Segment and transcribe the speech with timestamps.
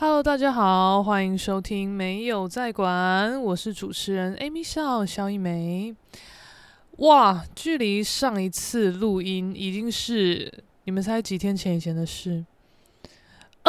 [0.00, 5.92] Hello，大家好，欢迎收听没有在管，我是主持人 Amy 笑肖一梅。
[6.98, 12.44] 哇，距离上一次录音已经是你们猜几天前以前的事？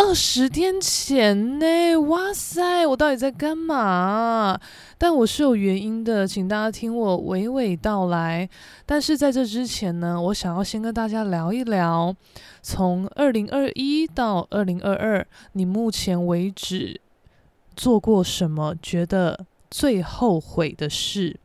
[0.02, 1.98] 二十天前呢！
[1.98, 4.58] 哇塞，我到底在干嘛？
[4.98, 8.50] 但我是有原因的，请大家听我娓娓道来。
[8.86, 12.16] 但是在这之前呢，我想要先跟大家聊一聊，
[12.62, 17.02] 从二零二一到二零二二，你目前为止
[17.76, 18.74] 做过什么？
[18.82, 21.38] 觉得最后悔的事？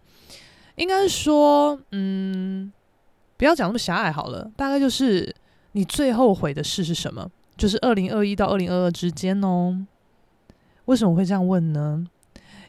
[0.77, 2.73] 应该说，嗯，
[3.37, 5.35] 不要讲那么狭隘好了，大概就是
[5.73, 7.29] 你最后悔的事是什么？
[7.57, 9.87] 就是二零二一到二零二二之间哦，
[10.87, 12.05] 为什么会这样问呢？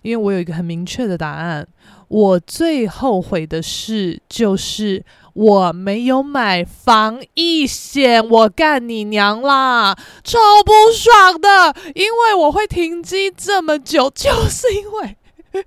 [0.02, 1.68] 因为我有一个很明确的答案，
[2.10, 5.04] 我最后悔的事就是
[5.34, 11.76] 我没有买防疫险，我干你娘啦，超不爽的！
[11.96, 15.18] 因为我会停机这么久，就是因为
[15.56, 15.64] 我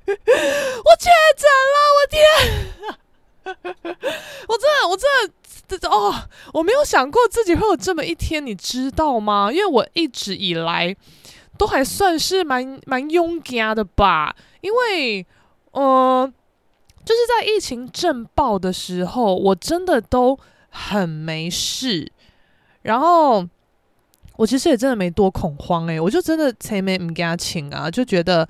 [0.97, 2.23] 确诊了，我天，
[4.47, 5.33] 我真的，我真的。
[5.69, 6.15] 这哦，
[6.55, 9.51] 我没有想过自己会有这么一天，你知道吗？
[9.53, 10.97] 因为我一直以来
[11.59, 14.35] 都还算是蛮蛮勇敢的吧。
[14.63, 15.27] 因为，
[15.73, 16.33] 呃，
[17.05, 20.39] 就是在疫情正爆的时候，我真的都
[20.71, 22.11] 很没事。
[22.83, 23.47] 然后，
[24.37, 28.49] 我其实也真的没多恐慌诶、我就真的才没唔敢请啊，就觉得。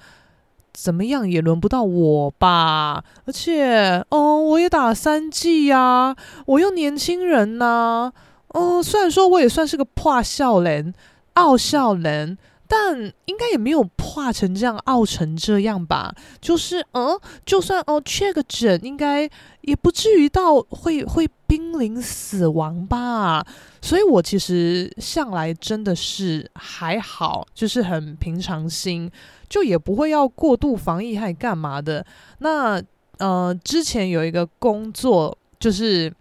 [0.80, 6.14] 怎么样也轮不到我吧，而且，哦，我也打三季呀，
[6.46, 8.12] 我又年轻人呐、啊，
[8.54, 10.94] 嗯，虽然说我也算是个怕笑人、
[11.34, 16.14] 傲笑人，但应该也没有破成这样、傲成这样吧。
[16.40, 19.28] 就是，嗯，就算哦确个诊，应该
[19.62, 23.44] 也不至于到会会濒临死亡吧。
[23.80, 29.10] 所以我其实向来真的是还好，就是很平常心。
[29.48, 32.04] 就也不会要过度防疫还干嘛的？
[32.40, 32.78] 那
[33.16, 36.12] 呃，之前有一个工作，就是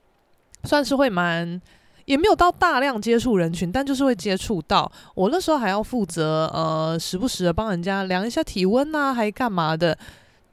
[0.63, 1.61] 算是会蛮，
[2.07, 4.91] 也没有到大量接触人群，但就是会接触到。
[5.13, 9.95] 我那时候还要负责呃，时不时的帮人家量一下体温呐，还干嘛的？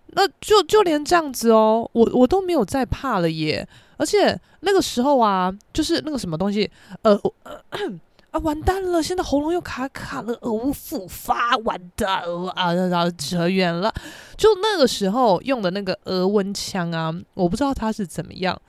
[0.08, 3.66] 那就就连这样子哦，我我都没有再怕了耶。
[3.96, 6.70] 而且那个时候啊，就是那个什么东西，
[7.02, 7.18] 呃。
[7.44, 7.60] 呃
[8.34, 9.00] 啊，完蛋了！
[9.00, 12.72] 现在喉咙又卡卡了，耳訖复发，完蛋了啊！
[12.74, 13.94] 然后扯远了，
[14.36, 18.60] 就那个时候用的那个额温枪啊，我不知道它是怎么样，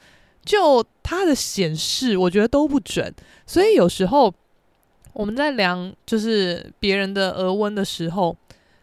[0.46, 3.14] 就它的显示我觉得都不准，
[3.48, 4.34] 所以有时候
[5.14, 8.38] 我们在量就是别人的额温的时候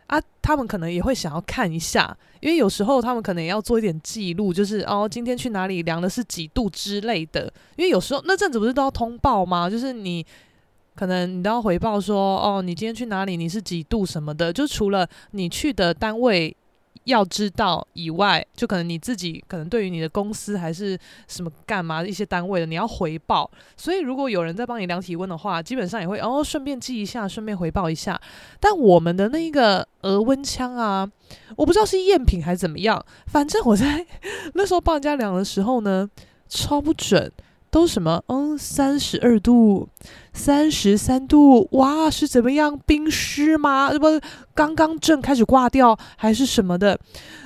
[0.09, 7.45] 啊，他们可能也会想要看一下，因为有时候他们可能也要做一点记录，就是哦，今天去哪里量的是几度之类的，
[7.77, 9.71] 因为有时候那阵子不是都要通报吗？
[9.71, 10.27] 就是你。
[10.95, 13.35] 可能你都要回报说，哦，你今天去哪里？
[13.35, 14.53] 你是几度什么的？
[14.53, 16.55] 就除了你去的单位
[17.05, 23.51] 要知道以外，就可能你自己可能对于你的公司还是什么干嘛一些单位的，你要回报。
[23.77, 28.21] 所以如果有人在帮你量体温的话，基本上也会哦，顺便记一下，顺便回报一下。
[28.61, 31.11] 但我们的那一个额温枪啊，
[31.57, 34.07] 我不知道是赝品还是怎么样，反正我在
[34.55, 36.09] 那时候帮人家量的时候呢，
[36.49, 37.33] 超不准。
[37.73, 38.23] 都什么？
[38.27, 39.89] 嗯，三十二度、
[40.35, 42.79] 三十三度，哇，是怎么样？
[42.85, 43.91] 冰尸吗？
[43.99, 44.21] 不，
[44.55, 47.01] 刚刚正开始挂掉，还是什么的？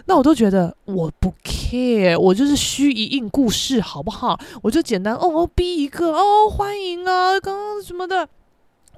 [0.06, 4.36] 那我都觉得我不 care，我就是虚一应故事，好不好？
[4.62, 8.28] 我就简单哦哦，逼一个哦，欢迎啊，刚刚什么的，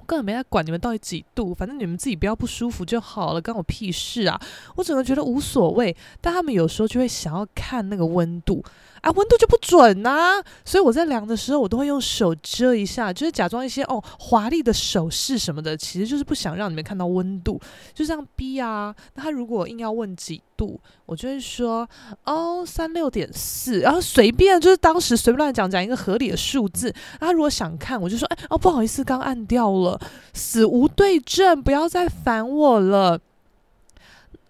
[0.07, 4.41] 根本没在管你们到底几度，反正你们自己不要不舒服就好了，关我屁事啊！
[4.75, 8.63] 我整个觉得无所谓，但他们有时候就会想要看那个温度。
[9.01, 17.59] 啊，温度就不准呐、所以我在量的时候，我都会用手遮一下，就是假装一些哦华丽的手势什么的，其实就是不想让你们看到温度，
[17.93, 18.93] 就这样逼啊。
[19.15, 21.87] 那他如果硬要问几度，我就会说
[22.25, 26.93] 哦三六点四，然后随便就是当时随便乱讲讲一个合理的数字。
[27.19, 29.99] 他如果想看，我就说哎哦不好意思，刚按掉了，
[30.33, 33.19] 死无对证，不要再烦我了。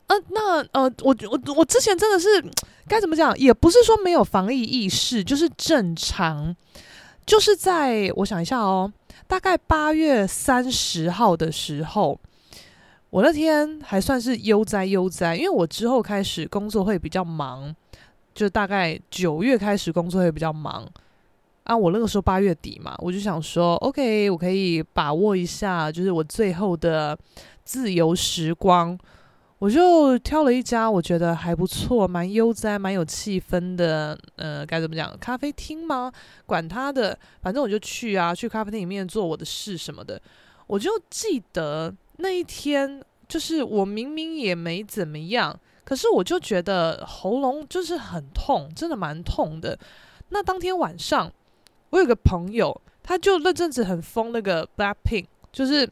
[0.08, 2.44] 呃，那呃，我我我之前真的是
[2.90, 6.56] 该怎么讲，也不是说没有防疫意识，就是正常，
[7.26, 8.92] 就是在我想一下哦，
[9.28, 12.20] 大概八月三十号的时候，
[13.12, 17.74] 我那天还算是悠哉悠哉，因为我之后开始工作会比较忙，
[18.34, 20.86] 就大概九月开始工作会比较忙
[21.66, 27.16] 啊，我那个时候八月底嘛，我就想说，OK，我可以把握一下，就是我最后的
[27.64, 28.98] 自由时光。
[29.60, 35.14] 我就挑了一家我觉得还不错、蛮悠哉、蛮有气氛的，呃，该怎么讲？
[35.20, 36.10] 咖啡厅吗？
[36.46, 40.20] 管他的，反正我就去啊，去咖啡厅里面做我的事什么的。
[40.66, 49.78] 我就记得那一天就是我明明也没怎么样，可是我就觉得喉咙就是很痛，真的蛮痛的。
[50.30, 51.30] 那当天晚上，
[51.90, 55.90] 我有个朋友，他就那阵子很疯那个 Blackpink，就是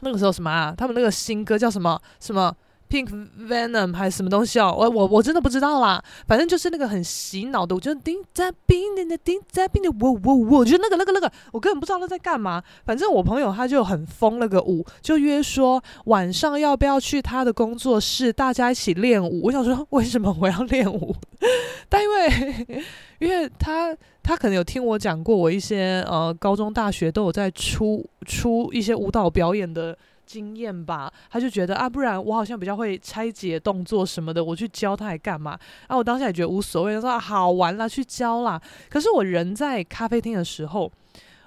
[0.00, 2.52] 那个时候什么啊，他们那个新歌叫什么什么。
[2.88, 4.74] Pink Venom 还是什么东西哦？
[4.78, 6.02] 我我我真的不知道啦。
[6.26, 12.62] 反正就是那个很洗脑的，我觉得叮在冰的那叮在冰的，我我我，我觉得那个那个那个，我根本不知道他在干嘛。
[12.84, 19.42] 反正我朋友他就很疯那个舞，就约说晚上要不要去他的工作室，大家一起练舞。
[19.44, 21.14] 我想说，为什么我要练舞？
[21.88, 22.84] 但因为
[23.20, 29.96] 因为他他可能有听我讲过，我一些呃高中大学都有在出出一些舞蹈表演的。
[30.28, 35.58] 经验吧，他就觉得啊，不然我好像比较会拆解动作什么的，我去教他还干嘛？
[35.86, 38.60] 啊，我当下也觉得无所谓，他说、啊、好玩啦，去教啦。
[38.90, 40.92] 可是我人在咖啡厅的时候，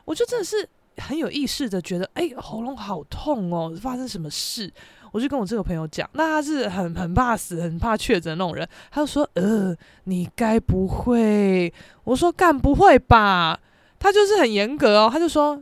[0.05, 0.67] 我就真的是
[0.97, 4.73] 很有意识的觉得，哎，喉咙好痛哦，发生什么事？
[5.11, 9.75] 我就跟我这个朋友讲，那他是很很怕死、很怕确诊那种人，他就说，呃，
[10.05, 11.71] 你该不会？
[12.05, 13.59] 我说干不会吧？
[13.99, 15.61] 他就是很严格哦，他就说。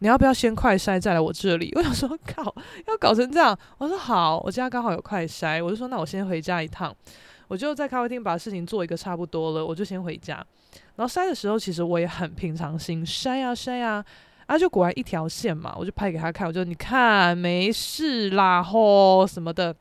[0.00, 1.70] 你要不要先快筛再来我这里？
[1.76, 2.54] 我想说，靠，
[2.88, 3.56] 要搞成这样。
[3.78, 6.94] 我说好，我家刚好有快筛，我就说那我先回家一趟。
[7.48, 10.36] 我就在咖啡厅把事情做一个差不多了，我就先回家。
[10.96, 14.02] 然后筛的时候，其实我也很平常心，筛呀筛呀，
[14.46, 19.74] 啊，就果然一条线嘛，我就拍给他看，我就你看没事啦吼什么的。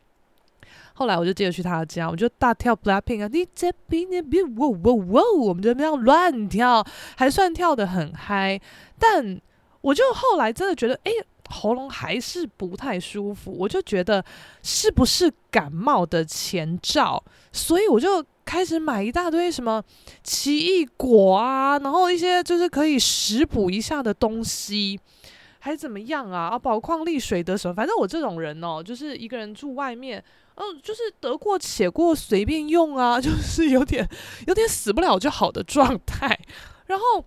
[0.96, 6.86] 后来我就接着去他家，我就大跳 Blackpink 啊，你这边那边，哇哇哇，我们就这样乱跳，
[7.16, 8.60] 还算跳得很嗨，
[9.00, 9.40] 但。
[9.82, 11.12] 我就后来真的觉得，哎，
[11.50, 14.24] 喉咙还是不太舒服，我就觉得
[14.62, 17.24] 是不是感冒的前兆，
[17.54, 19.82] 所以我就开始买一大堆什么
[20.24, 25.00] 奇异果啊，然后一些就是可以食补一下的东西，
[25.60, 26.50] 还怎么样啊？
[26.50, 27.74] 啊，宝矿力水得什么？
[27.74, 30.24] 反正我这种人哦，就是一个人住外面，
[30.56, 34.08] 嗯、就是得过且过，随便用啊，就是有点
[34.46, 36.38] 有点死不了就好的状态，
[36.88, 37.24] 然后。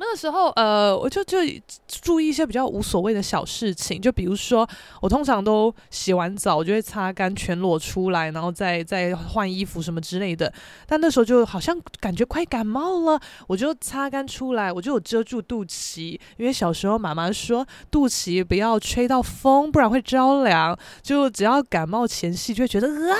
[0.00, 1.38] 那个时候，呃，我就就
[1.86, 4.68] 注意一些比较无所谓的小事情，就比如说，
[5.02, 10.52] 我通常都洗完澡，我就会擦干全裸出来，然后再再换衣服什么之类的。
[10.86, 20.78] 但那时候就好像感觉快感冒了，我就擦干出来，我就有遮住肚脐，因为小时候妈妈说肚脐不要吹到风，不然会着凉。
[21.02, 23.16] 就只要感冒前夕，就会觉得啊，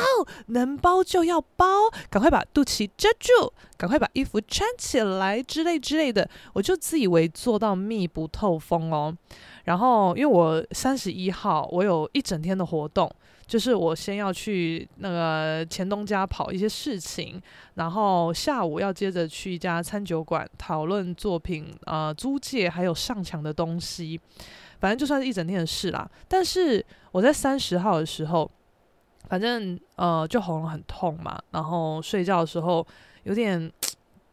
[0.47, 1.67] 能包就要包，
[2.09, 3.53] 赶快把肚脐遮住。
[3.79, 9.17] 赶快把衣服穿起来之类之类的，我就自以为做到密不透风哦。
[9.65, 13.09] 然后，因为我三十一号我有一整天的活动，
[13.47, 17.41] 就是我先要去那个前东家跑一些事情，
[17.75, 24.21] 然后下午要接着去一家餐酒馆讨论作品，呃，租借还有上墙的东西，
[24.81, 26.11] 反正就算是一整天的事啦。
[26.27, 28.51] 但是我在三十号的时候，
[29.29, 32.85] 反正呃就喉咙很痛嘛，然后睡觉的时候。
[33.29, 33.71] 有点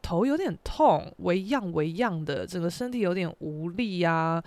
[0.01, 4.43] 头有点痛，微痒微痒的，整个身体有点无力呀、啊，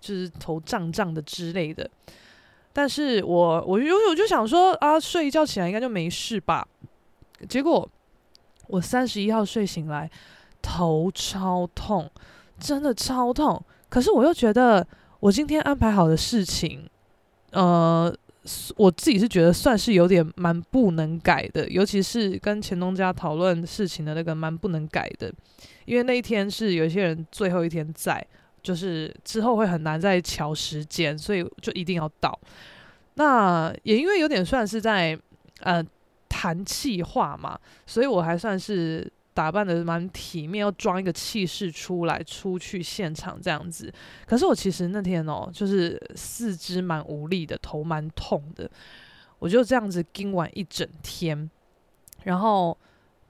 [0.00, 1.90] 就是头胀胀的之类的。
[2.72, 6.64] 但是我我就我就想说啊，睡一觉起来应该就没事吧。
[7.48, 7.88] 结果
[8.68, 10.08] 我三十一号睡醒来，
[10.62, 12.08] 头超痛，
[12.60, 13.60] 真的超痛。
[13.88, 14.86] 可是我又觉得
[15.18, 16.88] 我今天安排好的事情，
[17.50, 18.16] 呃。
[18.76, 25.32] 我自己是觉得算是有点蛮不能改的，尤其是跟前东家讨论事情的那个蛮不能改的，
[25.84, 28.24] 因为那一天是有些人最后一天在，
[28.62, 32.38] 就是之后会很难再乔时间，所以就一定要到。
[33.14, 35.18] 那也因为有点算是在
[35.60, 35.84] 呃
[36.28, 39.10] 谈气话嘛，所以我还算是。
[39.38, 43.88] 打扮得蛮体面，要装一个气势出来，出去现场这样子。
[44.26, 48.68] 可是我其实那天哦，就是四肢蛮无力的，头蛮痛的。
[49.38, 51.48] 我就这样子盯完一整天，
[52.24, 52.76] 然后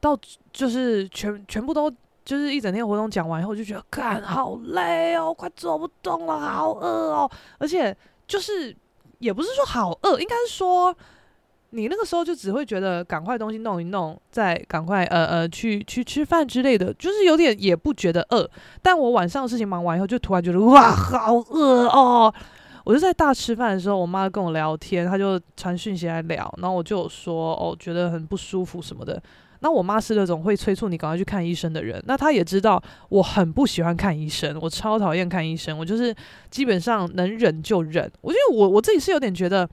[0.00, 0.18] 到
[0.50, 1.90] 就是全全部都
[2.24, 7.30] 就是一整天活动讲完以后，就觉得干好累哦，快走不动了，好饿哦。
[7.58, 7.94] 而且
[8.26, 8.74] 就是
[9.18, 10.96] 也不是说好饿，应该是说。
[11.70, 18.48] 你那个时候就只会觉得赶快东西弄一弄，再赶快呃呃去去吃饭之类的，就是有点也不觉得饿。
[18.80, 22.32] 但我晚上的事情忙完以后，就突然觉得哇，好饿哦！
[22.84, 29.22] 我就在大吃饭的时候，我妈跟我聊天，她就传讯息来聊，然后我就说哦，觉得很不舒服什么的。
[29.60, 36.14] 那我妈是那种会催促你赶快去看医生的人，那她也知道我很不喜欢看医生，我超讨厌看医生，我就是
[36.50, 38.10] 基本上能忍就忍。
[38.22, 39.68] 我觉得我我自己是有点觉得。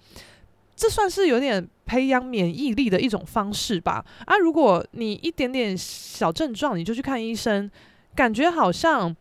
[0.75, 4.03] 这算是有点培养免疫力的一种方式吧。
[4.25, 7.69] 啊，如果你一点点小症状你就去看医生，
[8.13, 9.15] 感觉好像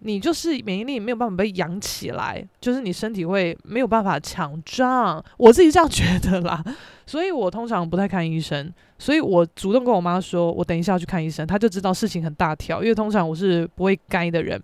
[0.00, 5.24] 你就是免疫力没有办法被养起来，就是你身体会没有办法强壮。
[5.36, 6.62] 我自己这样觉得啦，
[7.06, 8.72] 所以我通常不太看医生。
[8.98, 12.82] 所以我主动跟我妈说，我等一下要去看医生，她就知道事情很大条。
[12.82, 14.62] 因为通常我是不会该的人。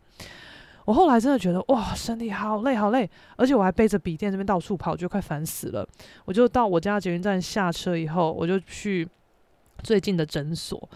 [0.88, 5.86] 我后来真的觉得哇，身体好累好累，而且我还背着笔电这边到处跑，就快烦死了。
[6.24, 9.06] 我就到我家捷运站下车以后，我就去
[9.82, 10.88] 最近的诊所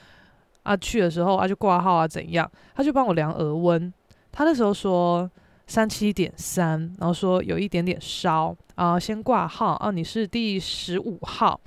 [0.62, 3.92] 啊，去的时候啊就挂号啊怎样，他就帮我量额温。
[4.32, 5.30] 他那时候说
[5.66, 11.60] 三七点三，然后说有一点点烧啊，先挂号啊，你是第十五号，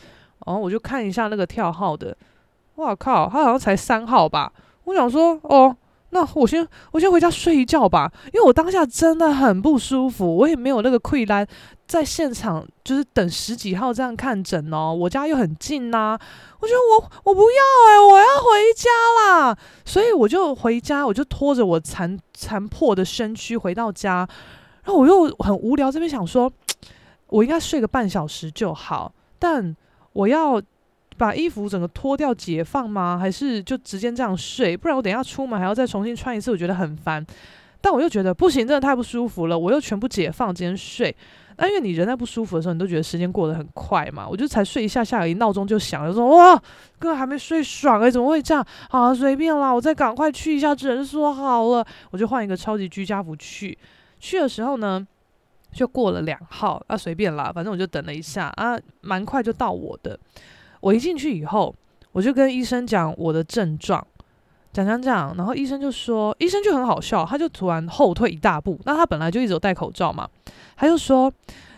[0.47, 2.17] 然后我就看一下那个跳号的，
[2.77, 4.51] 哇靠，他好像才三号吧？
[4.85, 5.77] 我想说哦。
[6.15, 11.45] 那我先我先回家睡一觉吧，因为我当下真的很不舒服，我也没有那个困难
[11.85, 16.17] 在现场就是等十几号这样看诊哦，我家又很近呐、
[16.61, 24.25] 我觉得我我不要哎、我要回家啦，所以我就回家，我就拖着我残残破的身躯回到家，
[24.85, 26.49] 然后我又很无聊，这边想说，
[27.27, 29.75] 我应该睡个半小时就好，但
[30.13, 30.61] 我要。
[31.17, 33.17] 把衣服整个脱掉解放吗？
[33.17, 34.75] 还是就直接这样睡？
[34.75, 37.25] 不然我等一下出门还要再重新穿一次，我觉得很烦。
[37.81, 39.57] 但我又觉得不行，真的太不舒服了。
[39.57, 41.15] 我又全部解放，直接睡。
[41.57, 44.27] 那因为你人在不舒服的时候，你都觉得时间过得很快嘛。
[44.27, 46.61] 我就才睡一下下而已，闹钟就响了，说哇，
[46.99, 48.65] 哥还没睡爽哎、欸，怎么会这样？
[48.89, 51.85] 好，随便啦，我再赶快去一下诊所好了。
[52.11, 53.77] 我就换一个超级居家服去。
[54.19, 55.05] 去的时候呢，
[55.71, 60.19] 就过了两号，啊，随便啦，反正我就等了一下啊，蛮快就到我的。
[60.85, 61.73] 我一进去以后，
[62.11, 64.05] 我就跟医生讲我的症状，
[64.71, 68.79] 讲讲讲，然后医生就说，医生就很好笑，他就突然后退一大步。
[68.85, 70.29] 那他本来就一直有戴口罩嘛，
[70.75, 71.33] 他就说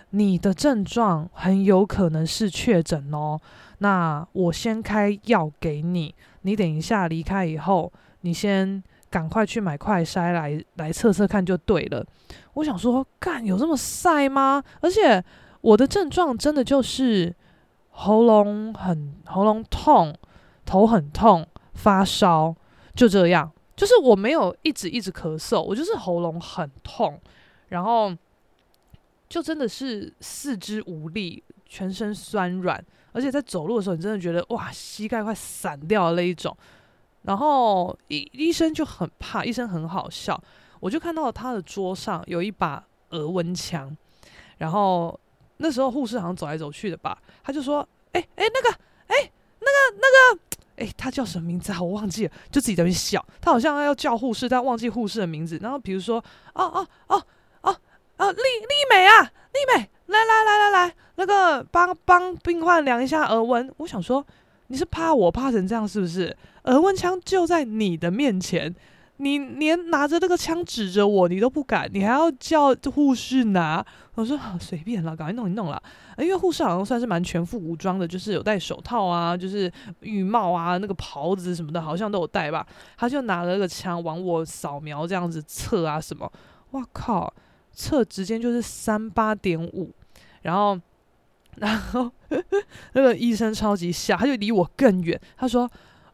[0.10, 3.40] 你的症状很有可能是确诊哦。
[3.78, 7.90] 那我先开药给你，你等一下离开以后，
[8.22, 12.06] 你先赶快去买快筛来来测测看就对了。
[12.56, 14.62] 我想说，干有这么晒吗？
[14.82, 15.24] 而且
[15.62, 17.34] 我的症状真的就是。
[18.00, 20.16] 喉咙很喉咙痛，
[20.64, 22.56] 头很痛，发烧，
[22.94, 23.52] 就这样。
[23.76, 27.20] 就是我没有一直一直咳嗽，我就是喉咙很痛，
[27.70, 28.16] 然后
[29.28, 32.80] 就真的是四肢无力，全身酸软，
[33.14, 36.56] 而且在走路的时候，你真的觉得哇，膝盖快散掉的那一种。
[37.24, 40.40] 然后医医生就很怕，医生很好笑，
[40.80, 43.98] 我就看到他的桌上有一把额温枪，
[44.60, 45.20] 然后。
[45.58, 50.42] 那时候护士好像走来走去的吧，他就说：“哎、欸、哎、那个，哎、那个那个，
[50.78, 51.82] 哎、欸，他叫什么名字啊？
[51.82, 53.24] 我忘记了。”就自己在那边笑。
[53.42, 55.58] 他好像要叫护士，但忘记护士的名字。
[55.62, 56.24] 然后比如说
[56.54, 57.26] ：“哦哦哦
[57.62, 57.78] 哦
[58.18, 64.26] 哦，丽丽美啊，丽美，来来来来来，那个帮帮病患量一下额温。”我想说，
[64.68, 66.36] 你是怕我怕成这样是不是？
[66.64, 68.76] 额温枪就在你的面前。
[69.18, 73.84] 你连拿着那个枪指着我，你都不敢，你还要叫护士拿？
[74.14, 75.82] 我说好，随便啦，赶快弄一弄啦。
[76.18, 79.72] 因为护士好像算是蛮全副武装的，就是有戴手套啊，就是
[80.02, 82.66] 浴帽啊，那个袍子什么的，好像都有戴吧。
[82.96, 86.32] 他就拿了个枪往我扫描，这样子测啊什么。
[86.72, 87.34] 哇靠，
[87.72, 89.92] 测直接就是三八点五，
[90.44, 90.80] 然后
[91.56, 92.12] 然后
[92.94, 95.68] 那个医生超级吓，他就离我更远，他说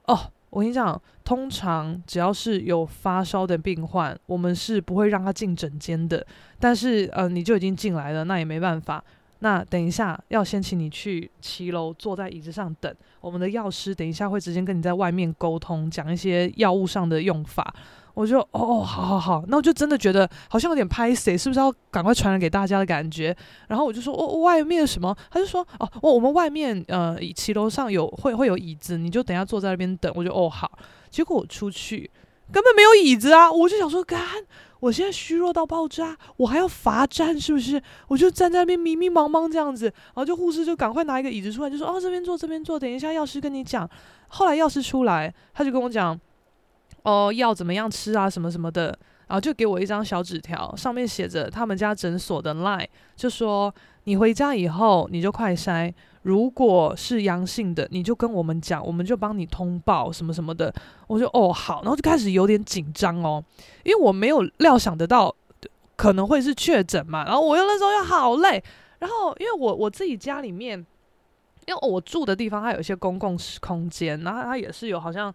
[0.05, 0.31] 哦。
[0.53, 6.24] 我跟你讲，通常只要是有发烧的病患，我们是不会让他进诊间的。
[6.60, 9.03] 但是，呃，你就已经进来了，那也没办法。
[9.43, 12.95] 那等一下要先请你去骑楼，坐在椅子上等。
[13.19, 17.75] 我们的药师等一下会直接跟你在外面沟通，讲一些药物上的用法。
[18.13, 23.35] 我就哦哦，好好好，那我就真的觉得好像有点拍谁，是不是要赶快传染给大家的感觉？
[23.67, 25.13] 然后我就说哦，外面什么？
[25.29, 30.09] 他就说哦，我我们外面呃，骑楼上有会会有椅子，你就等下坐在那边等。
[30.15, 30.71] 我就哦好，
[31.09, 32.09] 结果我出去
[32.53, 33.51] 根本没有椅子啊！
[33.51, 34.22] 我就想说，干，
[34.79, 37.81] 我现在虚弱到爆炸，我还要罚站是不是？
[38.07, 43.89] 我就站在那边迷迷茫茫这样子，然后就护士就赶快拿一个椅子出来，就说哦，这边坐这边坐，等一下药师跟你讲。
[44.27, 46.17] 后来药师出来，他就跟我讲。
[47.01, 48.29] 哦，药怎么样吃啊？
[48.29, 53.74] 什么什么的，然后就给我一张小纸条，上面写着他们家诊所的 line，就说
[54.05, 55.93] 你回家以后你就快筛，
[56.24, 60.74] 如果是阳性的，你就跟我们讲，我们就帮你通报什么什么的。
[61.08, 63.44] 我说哦好，然后就开始有点紧张哦，
[63.84, 65.34] 因为我没有料想得到
[65.96, 68.63] 可能会是确诊嘛，然后我又那时候又好累，
[69.00, 70.86] 然后因为我我自己家里面。
[71.65, 75.34] 因为我住的地方，它有一些公共空间，然后它也是有好像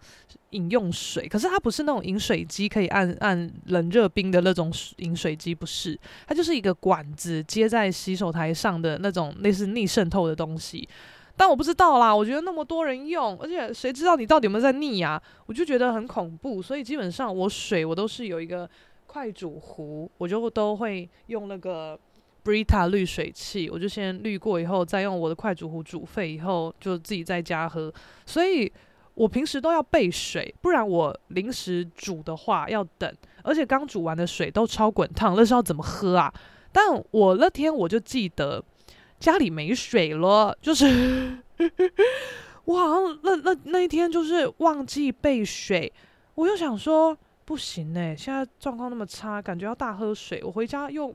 [0.50, 10.88] 饮用水，可是它不是那种饮水机可以按按冷热冰的那种饮水机，不是，它就是一个管子接在洗手台上的那种类似逆渗透的东西。
[11.37, 15.23] 但我不知道啦，我觉得那么多人用，而且谁知道你到底有没有在逆啊？
[15.47, 18.68] 我就觉得很恐怖，所以基本上我水我都是有一个
[19.06, 21.97] 快煮壶，我就都会用那个
[22.48, 27.92] Brita 滤水器，我就先滤过以后，再用我的快煮壶煮沸以后，就自己在家喝。
[28.24, 28.72] 所以
[29.12, 36.32] 我平时都要备水，不然我临时煮的话要等，而且刚煮完的水都超滚烫，那是要怎么喝啊？
[36.72, 38.64] 但我那天我就记得
[39.20, 41.38] 家里没水了，就是
[42.64, 45.92] 我好像那那那一天就是忘记备水，
[46.34, 47.14] 我又想说。
[47.48, 50.38] 不行呢、现在状况那么差，感觉要大喝水。
[50.44, 51.10] 我回家又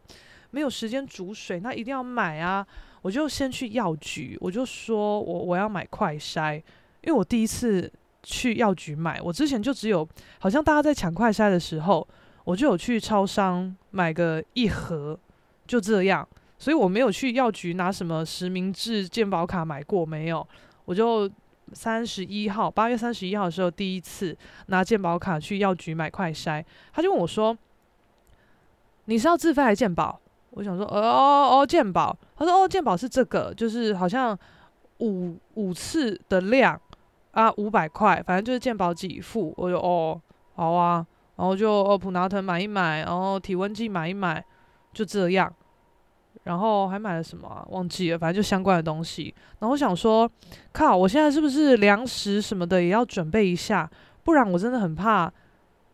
[0.53, 2.65] 没有时间煮水，那一定要买啊！
[3.01, 6.57] 我就先去药局，我就说我我要买快筛，
[7.01, 7.91] 因为我第一次
[8.21, 10.07] 去药局买，我之前就只有
[10.39, 12.07] 好像大家在抢快筛的时候，
[12.43, 15.19] 我就有去超商买个一盒，
[15.65, 16.25] 就这样，
[16.59, 20.47] 所以我没有去药局拿什么实名制健保卡买过，没有，
[20.85, 21.29] 我就。
[21.71, 27.57] 三十一号，八月三十一号的时候，第一次拿健保卡去药局买快筛，他就问我说
[29.05, 30.19] ：“你是要自费还是健保？”
[30.55, 34.37] 我想说：“哦哦哦，健保。”他说：“哦，健宝是这个，就是好像
[34.99, 36.79] 五五次的量
[37.31, 40.19] 啊，五百块，反正就是健宝几副。”我就哦，
[40.55, 41.05] 好啊，
[41.35, 44.43] 然后就哦普拿疼买一买，然后体温计买一买，
[44.93, 45.51] 就这样。
[46.43, 47.65] 然后还买了什么啊？
[47.69, 49.33] 忘记了，反正就相关的东西。
[49.59, 50.29] 然后我想说，
[50.73, 53.89] 靠，我现在是不是粮食什么的也要准备一下？
[54.23, 55.31] 不然我真的很怕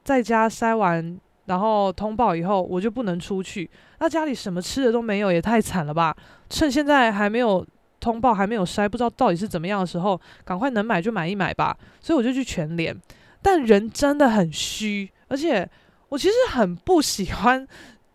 [0.04, 3.70] 在家筛完，然后通报以后我就不能出去。
[4.00, 6.16] 那家里什么吃的都没有，也太惨了吧！
[6.50, 7.66] 趁现在还没有
[8.00, 11.78] 通报，还没有筛，不知道到底是怎么样的时候，赶快能买就买一买吧。
[12.02, 12.96] 所以我就去全联，
[13.42, 15.70] 但人真的很虚，而且
[16.10, 17.68] 我其实很不喜欢。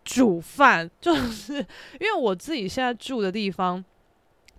[0.03, 1.53] 煮饭就是
[1.99, 3.83] 因为我自己现在住的地方，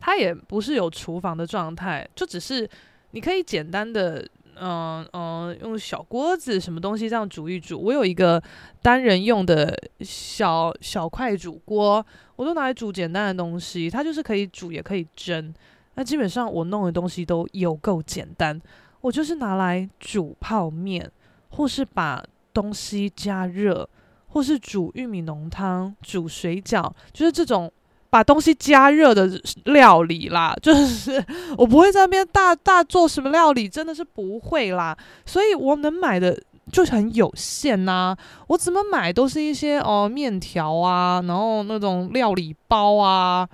[0.01, 2.69] 它也不是有厨房的状态，就只是
[3.13, 4.29] 你可以简单的，
[4.61, 7.81] 嗯、嗯、用小锅子什么东西这样煮一煮。
[7.81, 8.43] 我有一个
[8.83, 12.05] 单人用的小小快煮锅，
[12.37, 15.55] 我都拿来煮简单的东西，它就是可以煮也可以蒸。
[15.95, 18.61] 那基本上我弄的东西都有够简单，
[19.01, 21.11] 我就是拿来煮泡面，
[21.51, 23.89] 或是把东西加热。
[24.29, 27.73] 或是煮玉米浓汤、煮水饺，就是这种
[28.17, 29.31] 把东西加热的
[29.67, 30.57] 料理啦。
[30.63, 31.23] 就是
[31.59, 34.97] 我不会在那边大大做什么料理，真的是不会啦。
[35.27, 36.41] 所以我能买的
[36.73, 38.19] 就是很有限呐、啊。
[38.47, 43.47] 我怎么买都是一些哦面条啊，然后那种料理包啊，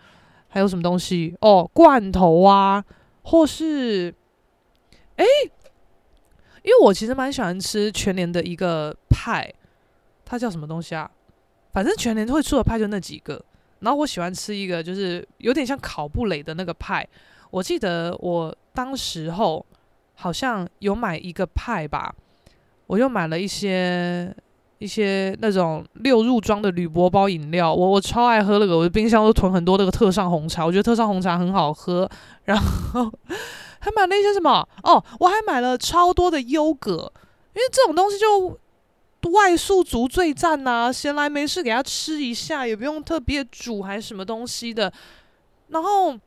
[0.46, 2.84] 还有什么东西哦罐头啊，
[3.22, 4.14] 或是
[5.16, 5.24] 诶，
[6.62, 9.52] 因为我其实蛮喜欢吃全联的一个派。
[10.24, 11.10] 它叫什么东西啊？
[11.72, 13.44] 反正全年会出的派就那几个。
[13.82, 17.06] 然后我喜欢吃一个，就是有点像烤布蕾的那个派。
[17.50, 19.64] 我记得我当时候
[20.14, 22.14] 好像有买一个派吧，
[22.86, 24.34] 我又买了一些
[24.78, 27.74] 一些那种六入装的铝箔包饮料。
[27.74, 30.64] 我我超爱喝那个，我的冰箱都囤很多那个特上红茶。
[30.64, 32.08] 我觉得特上红茶很好喝。
[32.44, 33.12] 然后
[33.80, 34.66] 还买了一些什么？
[34.84, 37.12] 哦，我还买了超多的优格，
[37.54, 38.58] 因为这种东西就。
[39.30, 40.92] 外宿族最赞呐、啊！
[40.92, 44.92] 闲来没事给他吃一下，也不用特别煮还是什么东西的。
[45.68, 46.18] 然后，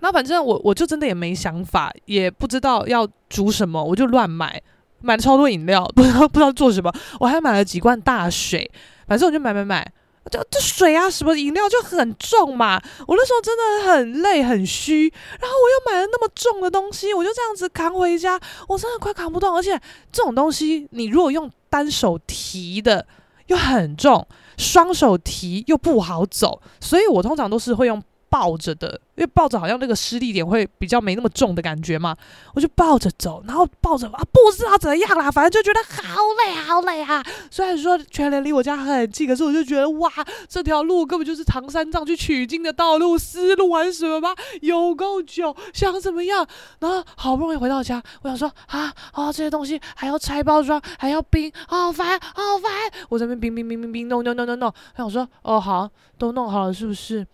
[0.00, 4.60] 那反正我我就真的也没想法，也不知道要煮什么，我就乱买，
[5.00, 6.92] 买了超多饮料， 不知道不知道做什么。
[7.20, 8.70] 我还买了几罐大水，
[9.06, 9.92] 反正我就买买买。
[10.28, 12.82] 这这水啊，什么饮料就很重嘛。
[13.06, 15.04] 我那时候真的很累很虚，
[15.40, 18.36] 然后我又买了那么重的东西，我就这样子扛回家，
[18.66, 19.54] 我真的快扛不动。
[19.54, 23.06] 而且这种东西，你如果用单手提的
[23.48, 28.98] 又很重，双手提又不好走，所以我通常都是会用抱着的。
[29.16, 32.16] 因为抱着好像那个施力点会比较没那么重的感觉嘛，
[32.54, 37.24] 我就抱着走，然后抱着啊，不知道怎样啦，反正就觉得好累好累啊。
[37.50, 40.10] 虽然说全联离我家很近，可是我就觉得哇，
[40.48, 46.46] 这条路根本就是唐三藏去取经的道路，丝路还是什么吧，有够久，想怎么样？
[46.80, 52.70] 然后好不容易回到家，我想说啊，哦，这些东西还要拆包装，还要冰，好烦好烦。
[53.08, 57.26] 我在那边冰冰冰冰冰弄弄弄弄弄，我想说哦好，都弄好了是不是？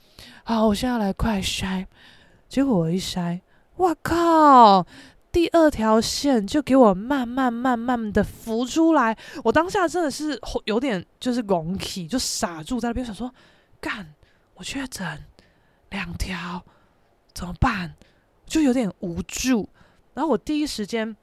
[0.45, 1.41] 好，我现在来快
[1.73, 1.87] 筛，
[2.49, 3.41] 结果我一筛，
[3.77, 4.87] 哇靠！
[5.31, 13.33] 第二条线就给我慢慢慢慢的浮出来，我当下真的是有点就是懵起，就傻住在那边，想说
[13.81, 14.15] 干，
[14.55, 15.25] 我确诊
[15.89, 16.63] 两条
[17.33, 17.95] 怎么办？
[18.45, 19.69] 就有点无助。
[20.13, 21.17] 然后我第一时间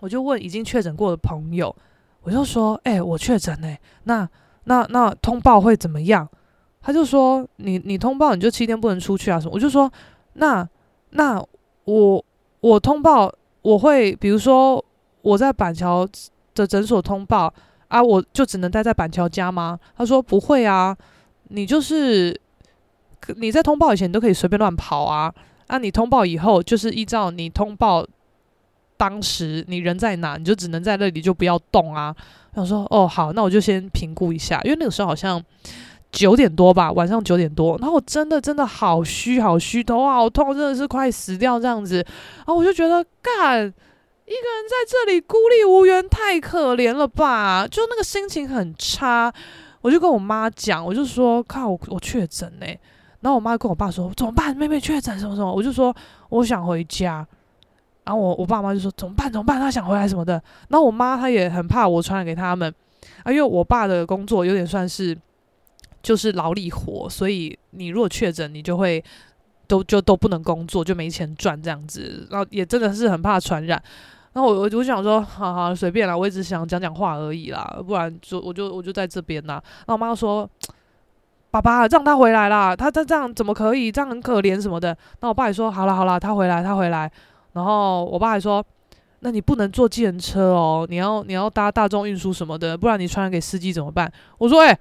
[0.00, 1.74] 我就问已经确诊过的朋友，
[2.20, 4.28] 我就说，哎、我确诊哎，那
[4.64, 6.28] 那那通报会怎么样？
[6.80, 9.90] 他就说：“你你通报你就七天不能出去啊什么？”我就说
[10.34, 10.66] ：“那
[11.10, 11.42] 那
[11.84, 12.24] 我
[12.60, 14.82] 我通报我会，比如说
[15.22, 16.08] 我在板桥
[16.54, 17.52] 的诊所通报
[17.88, 19.78] 啊，我就只能待在板桥家吗？
[19.96, 20.96] 他说不会啊，
[21.48, 22.38] 你就是
[23.36, 25.32] 你在通报以前都可以随便乱跑啊，
[25.66, 28.06] 啊，你通报以后就是依照你通报
[28.96, 32.14] 当时你人在哪，你就只能在那里就不要动啊。
[32.54, 35.42] 我说哦好，那我就先评估一下，因为那个时候好像
[36.10, 43.72] 九点多吧，晚上九点多，然后我真的真的好虚好虚，头好痛，真的是快死掉这样子，然后我就觉得干。
[44.28, 47.66] 一个人在这里孤立无援，太可怜了吧？
[47.66, 49.32] 就那个心情很差，
[49.80, 52.66] 我就跟我妈讲，我就说靠，我我确诊呢。
[53.20, 54.54] 然后我妈跟我爸说怎么办？
[54.54, 55.50] 妹妹确诊什么什么？
[55.50, 55.96] 我就说
[56.28, 57.26] 我想回家。
[58.04, 59.32] 然后我我爸妈就说怎么办？
[59.32, 59.58] 怎么办？
[59.58, 60.34] 他想回来什么的。
[60.68, 62.70] 然后我妈她也很怕我传染给他们
[63.22, 65.16] 啊，因为我爸的工作有点算是
[66.02, 69.02] 就是劳力活，所以你如果确诊，你就会
[69.66, 72.26] 都就都不能工作，就没钱赚这样子。
[72.30, 73.82] 然后也真的是很怕传染。
[74.32, 79.54] 然后我我就想说，好好随便啦，我一直想讲讲话而已啦，不然就我就我就在这边啦。
[79.54, 80.48] 然后我妈说，
[81.50, 83.90] 爸爸让他回来啦，他他这样怎么可以？
[83.90, 84.96] 这样很可怜什么的。
[85.20, 87.10] 那我爸也说，好了好了，他回来他回来。
[87.54, 88.64] 然后我爸还说，
[89.20, 94.12] 那你不能坐计程车哦，你要你要搭大众运输什么的，不然你传染给司机怎么办？
[94.36, 94.78] 我说，哎，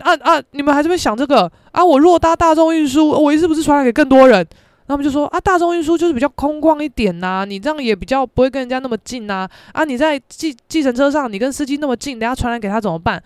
[0.00, 1.84] 啊啊，你们还在这边想这个啊？
[1.84, 4.46] 我若搭大众运输，我是不是传染给更多人？
[4.88, 9.48] 他们就说啊，大众运输就是比较空旷一点呐，你这样也比较不会跟人家那么近呐。
[9.72, 13.22] 啊，你在计计程车上，你跟司机那么近，等下传染给他怎么办？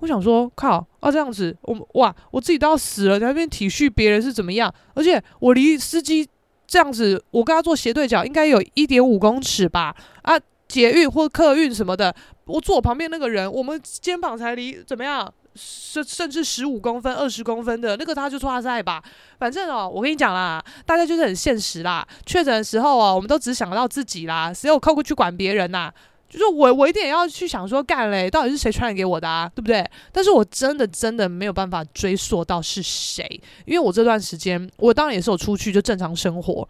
[0.00, 4.72] 我想说，靠啊，这样子，我哇，我自己都要死了，你那边体恤别人是怎么样？
[4.94, 6.28] 而且我离司机
[6.66, 9.94] 这样子，我跟他坐斜对角，应该有一点五公尺吧？
[10.22, 10.34] 啊，
[10.66, 12.14] 捷运或客运什么的，
[12.46, 15.32] 我坐我旁边那个人，我们肩膀才离怎么样？
[15.54, 19.02] 甚甚至十五公分、二十公分的那个，他就剉赛吧。
[19.38, 22.06] 反正哦，我跟你讲啦，大家就是很现实啦。
[22.26, 25.92] 确诊的时候哦，我们都只想到自己啦，谁有空去管别人呐、
[26.28, 29.48] 就是我，我一定要去想说，干嘞，到底是谁传染给我的啊？
[29.54, 29.88] 对不对？
[30.10, 33.24] 但是我真的真的没有办法追溯到是谁，
[33.64, 36.68] 因为我这段时间，我当然也是有出去就正常生活。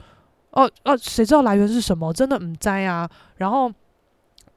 [0.50, 2.12] 哦哦，谁知道来源是什么？
[2.12, 3.08] 真的唔在啊。
[3.36, 3.72] 然后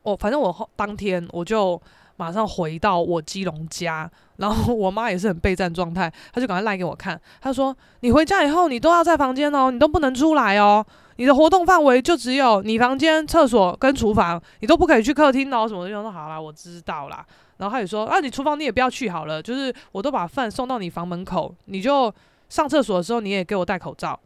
[0.04, 1.82] 我、哦、反正我当天我就。
[2.18, 7.20] 马上回到我基隆家，然后我妈也是很备战状态，她就赶快赖给我看。
[7.40, 10.86] 她说：“你回家以后，你都要在房间哦，你都不能出来哦。
[11.18, 15.68] 你的活动范围就只有你房间、厕所跟厨房，你都不可以去客厅哦。
[15.68, 17.26] 什么的。”就说：“好啦，我知道啦。”
[17.58, 22.14] 然后她也说：“啊，你厨房你也不要去好了，就是我都把饭送到你房门口，你就
[22.50, 24.20] 上厕所的时候你也给我戴口罩，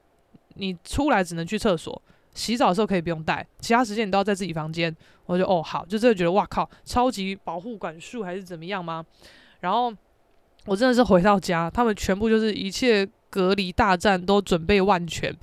[0.56, 2.02] 你出来只能去厕所。”
[2.34, 4.96] 洗澡的时候可以不用戴，其他时间你都要在自己房间。
[5.32, 9.06] 我就哦好，就真的觉得哇靠，超级保护管束还是怎么样吗？
[9.62, 9.94] 然后
[10.66, 15.34] 我真的是回到家，他们全部就是一切隔离大战都准备万全。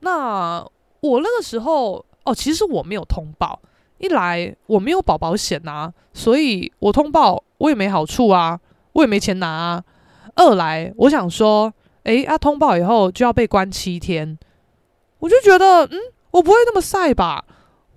[0.00, 0.58] 那
[1.00, 3.60] 我那个时候哦，其实我没有通报，
[3.98, 8.58] 一来我没有保保险啊，所以我通报我也没好处啊，
[8.94, 9.84] 我也没钱拿啊。
[10.34, 11.72] 二来我想说，
[12.02, 14.36] 诶，啊通报以后就要被关七天。
[15.20, 15.98] 我就觉得，嗯，
[16.30, 17.44] 我不会那么晒吧？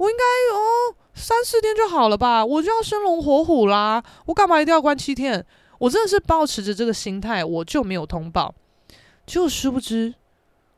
[0.04, 2.46] 我应该哦，三四天就好了吧？
[2.46, 4.04] 我就要生龙活虎啦！
[4.26, 5.46] 我干嘛一定要关七天？
[5.80, 8.54] 我真的是抱持着这个心态，我就没有通报。
[9.26, 10.14] 结果殊不知，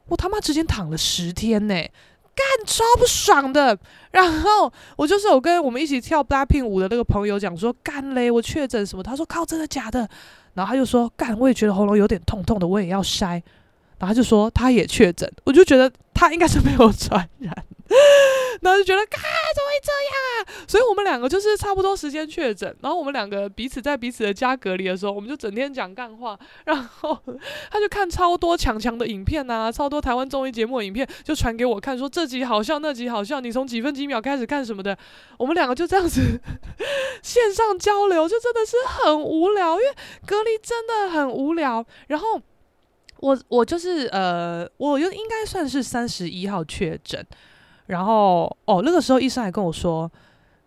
[0.10, 3.76] 我他妈直接躺了十天呢，干超不爽的。
[4.12, 9.02] 然后我就是有跟我们一起跳 BLACKPINK 舞的那个朋友讲说，干嘞，我确诊什么？
[9.02, 10.08] 他说靠，真的假的？
[10.54, 13.42] 然后他就说，干，我也觉得喉咙有点痛痛的，我也要筛。
[13.98, 17.66] 然后他就说他也确诊，我就觉得他应该是没有传染，
[18.62, 20.66] 然后就觉得，啊，怎么会这样啊？
[20.68, 27.18] 所以我们两个就是差不多时间确诊，然后我们两个彼此在彼此的家隔离的时候，我们就整天讲干话，然后
[27.70, 34.98] 他就看超多强强的影片啊，超多台湾综艺节目影片，就传给我看，说这集好笑，那集好笑，你从几分几秒开始看什么的，
[35.38, 36.22] 我们两个就这样子
[37.22, 39.94] 线上交流，就真的是很无聊，因为
[40.26, 42.42] 隔离真的很无聊，然后。
[43.20, 47.26] 我我就是呃，我又应该算是三十一号确诊，
[47.88, 50.12] 然后哦，那个时候医生还跟我说，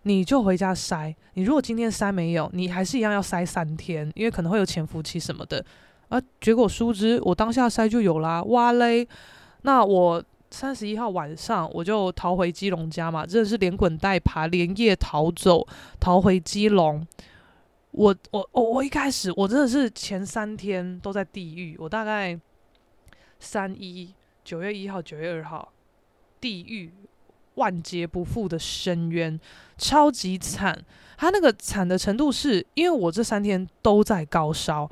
[0.02, 5.64] 你就回家筛，你如果今天筛没有，你还是一样要筛三天，因为可能会有潜伏期什么的。
[6.08, 9.06] 啊，结果殊不知我当下筛就有啦，哇嘞！
[9.62, 15.66] 那我三十一号晚上我就逃回基隆家嘛，真的是连滚带爬，连夜逃走，
[16.00, 17.06] 逃回基隆。
[17.90, 22.38] 我我我我一开始我真的是前三天都在地狱，我大概
[23.38, 25.70] 三一九月一号九月二号
[26.40, 26.92] 地狱
[27.54, 29.38] 万劫不复的深渊，
[29.76, 30.78] 超级惨。
[31.16, 34.88] 他那个惨的程度是因为我这三天都在高烧，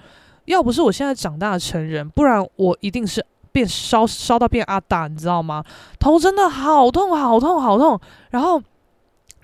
[0.46, 5.64] 要不是我现在长大成人，不然我一定是变烧烧到变阿达，你知道吗？
[5.98, 8.60] 头真的好痛好痛好痛，然后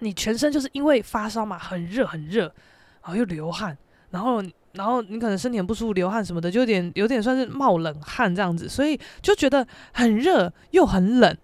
[0.01, 2.53] 你全身就是因为发烧嘛，很热很热。
[3.05, 3.77] 然后又流汗，
[4.11, 4.41] 然后
[4.75, 11.37] 然后你可能身体很不舒服，流汗什么的，就有点有点算是冒冷汗这样子，所以就觉得很热又很冷。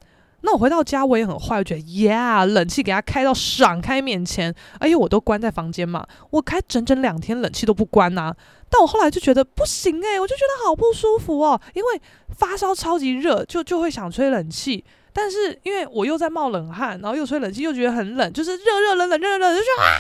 [0.43, 8.33] 那我回到家，我也很坏，我觉得呀，冷气给它开到爽开面前，哎呦，我都关在房间嘛，我开整整两天冷气都不关呐、
[8.71, 12.01] 但我后来就觉得不行诶、我就觉得好不舒服哦，因为
[12.37, 19.91] 发烧超级热，就就会想吹冷气，但是因为我又在冒冷汗，然后又吹冷气，又觉得很冷，就是热热冷冷热热冷，就觉得啊，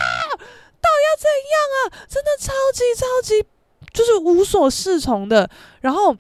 [0.81, 2.07] 到底要怎样啊？
[2.09, 3.45] 真的超级超级，
[3.93, 6.17] 就是无所适从的，然后。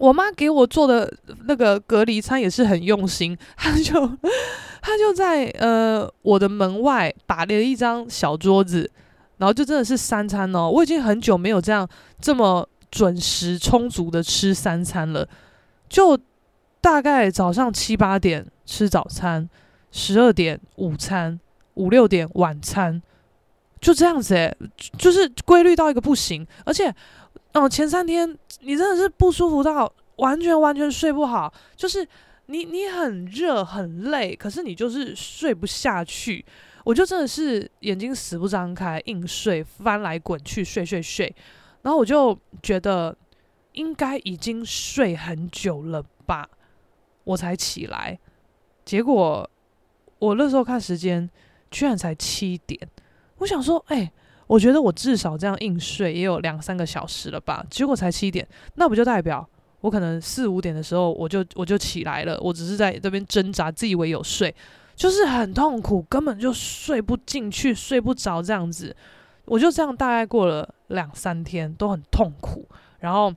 [0.00, 1.12] 我妈给我做的
[1.44, 4.06] 那个隔离餐也是很用心，她就
[4.80, 8.90] 她就在呃我的门外摆了一张小桌子，
[9.36, 11.86] 然后就真的是三餐哦，我已经很久没有这样
[12.18, 15.28] 这么准时充足的吃三餐了，
[15.86, 16.18] 就
[16.80, 19.46] 大概早上七八点吃早餐，
[19.92, 21.38] 十二点午餐，
[21.74, 23.02] 五六点晚餐，
[23.82, 24.56] 就这样子诶，
[24.96, 26.90] 就是规律到一个不行，而且。
[27.52, 32.06] 哦，前三天你真的是不舒服到完全完全睡不好，就是
[32.46, 36.44] 你你很热很累，可是你就是睡不下去。
[36.84, 41.34] 我就真的是眼睛死不张开，硬睡，翻来滚去睡睡睡。
[41.82, 43.16] 然后我就觉得
[43.72, 46.48] 应该已经睡很久了吧，
[47.24, 48.18] 我才起来。
[48.84, 49.48] 结果
[50.18, 51.28] 我那时候看时间，
[51.70, 52.80] 居然才七点。
[53.36, 54.10] 我想说，哎、
[54.50, 59.48] 我觉得我至少这样硬睡也有两三个小时了吧，结果才七点，那不就代表
[59.80, 64.52] 我可能四五点的时候我就我就起来了，我只是在这边挣扎，自以为有睡，
[64.96, 68.92] 就是很痛苦，根本就睡不进去，睡不着这样子，
[69.44, 72.66] 我就这样大概过了两三天都很痛苦，
[72.98, 73.32] 然后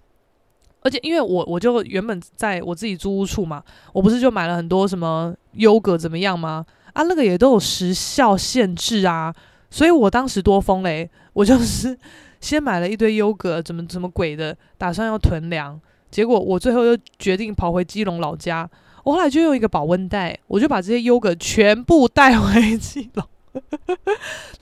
[0.81, 6.65] 而且因为我我就原本在我自己租屋处嘛，我不是就买了很多什么优格怎么样吗？
[6.93, 9.31] 啊，那个也都有时效限制啊。
[9.73, 11.97] 所以我当时多疯嘞，我就是
[12.39, 15.81] 先买了一堆优格，怎么怎么鬼的，打算要囤粮。
[16.11, 18.69] 结果我最后又决定跑回基隆老家。
[19.03, 23.27] 我后来就用一个保温袋，我就把这些优格全部带回基隆，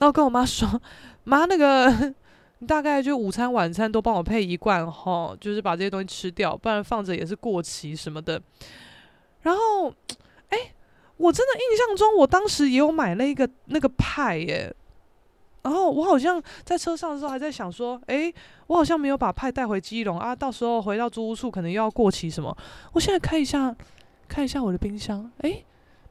[0.00, 0.80] 后跟我妈说
[1.24, 2.14] ：“妈，那个
[2.60, 8.40] 你 大概就午餐晚餐都帮我配一罐哈，就是把这些东西吃掉，不然放着也是过期什么的。”
[9.42, 9.92] 然后，
[10.48, 10.58] 哎，
[11.18, 14.74] 我真的印象中，我当时也有买了一个那个派耶。
[15.62, 18.34] 然后我好像在车上的时候还在想说，诶，
[18.66, 22.56] 我好像没有把派带回基隆啊，到时候回到租屋处可能又要过期什么。
[22.92, 23.72] 我现在看一下，
[24.26, 25.64] 看一下我的冰箱，诶，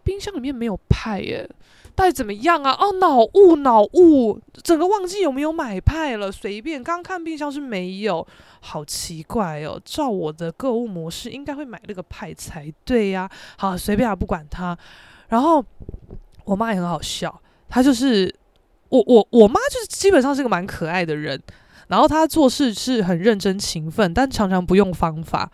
[0.03, 1.49] 冰箱里面没有派耶，
[1.93, 2.71] 到底怎么样啊？
[2.79, 6.31] 哦，脑雾，脑雾，整个忘记有没有买派了。
[6.31, 8.25] 随便，刚看冰箱是没有，
[8.61, 9.77] 好奇怪哦。
[9.83, 13.29] 照我的购物模式，应该会买那个派才对呀。
[13.57, 14.77] 好，随便啊，不管它。
[15.27, 15.61] 然后
[16.45, 18.33] 我妈也很好笑，她就是。
[18.91, 21.41] 我我我妈就是基本上是个蛮可爱的人，
[21.87, 25.49] 然后她做事是很认真勤奋，但常常不用方法。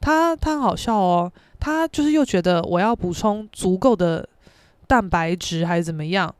[0.00, 4.28] 她她很好笑哦，她就是又觉得我要补充足够的
[4.86, 6.32] 蛋白质还是怎么样，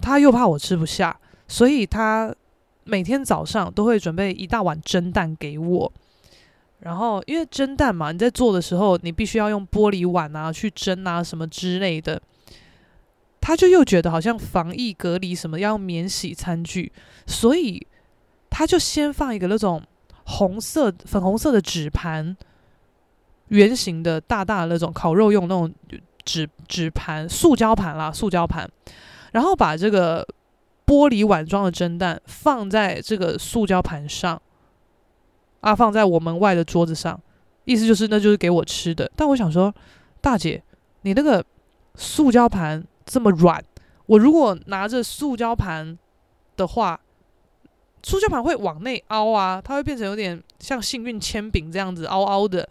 [0.00, 2.32] 她又怕我吃不下，所以她
[2.84, 5.92] 每天早上都会准备一大碗蒸蛋给我。
[6.78, 12.22] 然后因为蒸蛋嘛，你在做的时候你必须要用玻璃碗啊去蒸啊什么之类的。
[13.46, 16.90] 他就又觉得好像防疫隔离什么要免洗餐具，
[17.28, 17.86] 所以
[18.50, 19.80] 他就先放一个那种
[20.24, 22.36] 红色、粉红色的纸盘，
[23.50, 25.72] 圆形的大大的那种烤肉用那种
[26.24, 28.68] 纸纸盘，塑胶盘啦，塑胶盘，
[29.30, 30.26] 然后把这个
[30.84, 34.42] 玻璃碗装的蒸蛋放在这个塑胶盘上，
[35.60, 37.20] 啊，放在我门外的桌子上，
[37.64, 39.08] 意思就是那就是给我吃的。
[39.14, 39.72] 但我想说，
[40.20, 40.60] 大姐，
[41.02, 41.44] 你那个
[41.94, 42.84] 塑胶盘。
[43.06, 43.64] 这么软，
[44.06, 45.96] 我如果拿着塑胶盘
[46.56, 47.00] 的话，
[48.02, 52.68] 塑胶盘会往内凹啊，它会变成有点像幸运铅饼这样子凹凹的。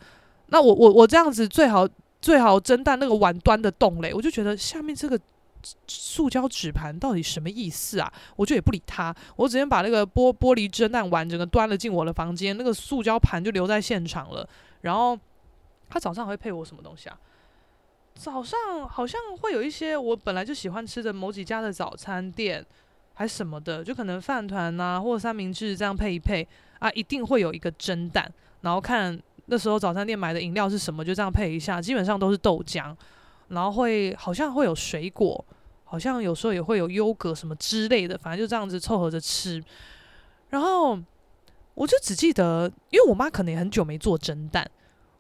[0.48, 1.88] 那我我我这样子最好
[2.22, 5.20] 最好蒸蛋那个碗端的动嘞，我就觉得下面这个
[5.88, 8.12] 塑胶纸盘到底什么意思啊？
[8.36, 14.48] 我就也不理他，我直接把那个玻玻璃蒸蛋碗整个端了进我的房间，那个塑胶盘就留在现场了。
[14.82, 15.18] 然后
[15.90, 17.18] 他早上会配我什么东西啊？
[18.16, 22.66] 早上好像会有一些我本来就喜欢吃的某几家的早餐店，
[23.14, 26.48] 还什么的，就可能饭团呐，或者三明治这样配一配
[26.80, 28.30] 啊，一定会有一个蒸蛋，
[28.62, 32.96] 然后看那时候早餐店买的饮料是什么，就这样配一下，基本上都是豆浆，
[33.50, 35.46] 然后会好像会有水果，
[35.84, 39.64] 好像有时候也会有优格什么之类的，反正就这样子凑合着吃。
[40.50, 40.98] 然后
[41.74, 44.66] 我就只记得，因为我妈可能也很久没做蒸蛋。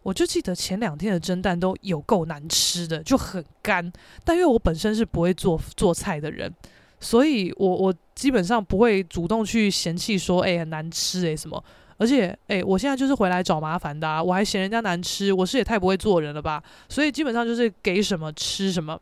[0.05, 3.91] 我就记得前两天的蒸蛋都有够难吃的，就很干。
[4.23, 6.53] 但因为我本身是不会做做菜的人，
[6.99, 11.61] 所以我我基本上不会主动去嫌弃说，哎、很难吃诶、什么。
[11.97, 16.61] 而且，哎、我现在就是回来找麻烦的啊，我还嫌人家难吃，我是也太不会做人了吧。
[16.87, 18.99] 所以基本上就是给什么吃什么。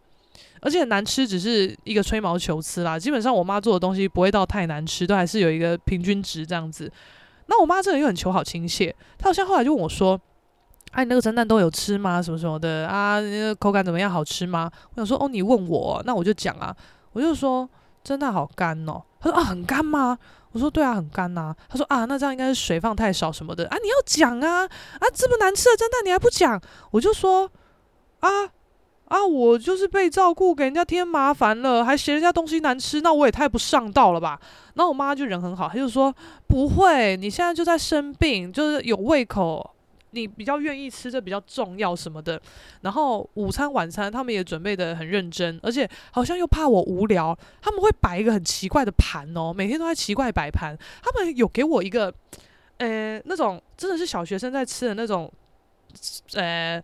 [0.62, 6.90] 而且难吃只是一个吹毛求疵啦，基本上我妈做的东西不会到太难吃，都还是有一个平均值这样子。
[7.48, 10.18] 那我妈这个人又很求好亲切，她好像后来就问我说
[10.94, 12.22] ：“哎、你那个蒸蛋都有吃吗？
[12.22, 13.20] 什么什么的啊？
[13.20, 14.10] 那个口感怎么样？
[14.10, 16.76] 好吃吗？”我想说：“哦，你问我，那我就讲啊。”
[17.14, 17.70] 我就说
[18.04, 20.18] ：“蒸蛋好干哦。”她说：“啊，很干吗？”
[20.54, 23.78] 我说：“对啊，很干呐。”她说：“啊，那这样应该是水放太少什么的啊？
[23.82, 25.04] 你要讲啊啊！
[25.14, 27.50] 这么难吃的蒸蛋你还不讲？”我就说
[28.22, 28.30] ：“啊。”
[29.14, 29.24] 啊！
[29.24, 34.40] 我就是被照顾，给人家添麻烦了，还嫌人家东西难吃，那我也太不上道了吧？
[34.74, 36.12] 然后我妈就人很好，她就说
[36.48, 39.76] 不会，你现在就在生病，就是有胃口，
[40.14, 42.42] 你比较愿意吃，这比较重要什么的。
[42.82, 50.78] 然后午餐晚餐他们也准备得很认真，而且好像又怕我无聊，他们会摆一个很奇怪的盘哦，每天都在奇怪摆盘。
[51.02, 52.14] 他们有给我一个，
[52.78, 55.32] 呃，那种真的是小学生在吃的那种，
[56.36, 56.82] 呃。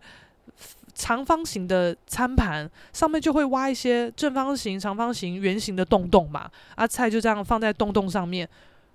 [0.92, 8.46] 长方形的餐盘上面就会挖一些正方形、长方形、圆形的洞洞嘛，啊，菜就这样放在洞洞上面，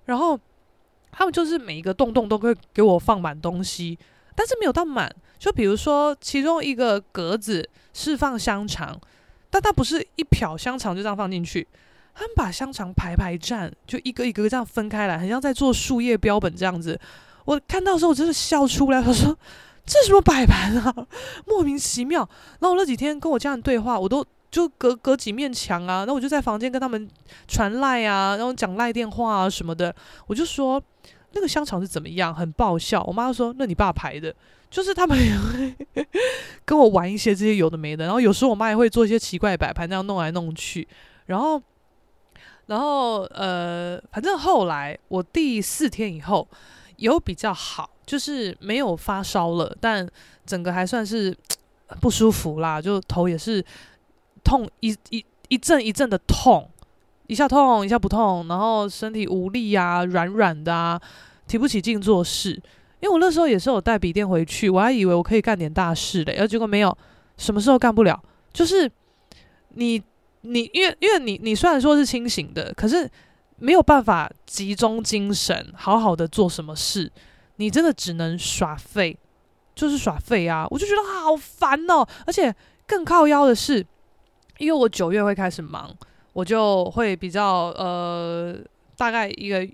[0.04, 0.38] 然后
[1.10, 3.98] 他们就是每一个洞洞都会给我放满东西，
[4.36, 5.12] 但是没有到满。
[5.38, 8.96] 就比如说其中一个格子是放香肠，
[9.50, 11.66] 但它不是一瓢香肠就这样放进去，
[12.14, 17.00] 他们把香肠排排站，就一个一个这样分开来，很像在做树叶标本这样子。
[17.46, 19.36] 我看到的时候我真的笑出来，他说。
[19.88, 20.92] 这什么摆盘啊？
[21.46, 22.28] 莫名其妙。
[22.58, 27.08] 然后我那几天跟我家人对话，我都就隔隔几面墙啊，那我就在房间跟他们
[27.46, 29.94] 传赖啊，然后讲赖电话啊什么的。
[30.26, 30.82] 我就说
[31.36, 33.04] 那个香肠是怎么样，很爆笑。
[33.04, 34.34] 我妈说那你爸排的，
[34.68, 36.04] 就是他们也会
[36.66, 38.04] 跟我玩一些这些有的没的。
[38.04, 40.88] 然后有时候我妈也会做一些奇怪摆盘，这样弄来弄去。
[41.26, 41.62] 然后，
[42.66, 46.48] 然后呃，反正后来我第四天以后
[46.96, 47.90] 有比较好。
[48.06, 50.08] 就是没有发烧了，但
[50.46, 51.36] 整个还算是
[52.00, 53.60] 不舒服啦，就头也是
[54.44, 56.70] 痛一一一阵一阵的痛，
[57.26, 61.00] 一下痛一下不痛，然后身体无力啊，软软的啊，
[61.46, 62.50] 提不起劲做事。
[63.00, 66.96] 因为我那时候也是有带笔电回去，我还以为我可以干点大事嘞，而结果没有，
[67.36, 68.20] 什么时候干不了。
[68.52, 68.90] 就是
[69.74, 70.02] 你
[70.40, 73.08] 你因为因为你你虽然说是清醒的，可是
[73.58, 77.12] 没有办法集中精神，好好的做什么事。
[77.56, 79.16] 你真的只能耍废，
[79.74, 80.66] 就是耍废啊！
[80.70, 82.54] 我就觉得好烦哦，而且
[82.86, 83.86] 更靠腰的是，
[84.58, 85.90] 因为我九月会开始忙，
[86.36, 88.54] 我就会比较呃，
[88.94, 89.66] 大概一个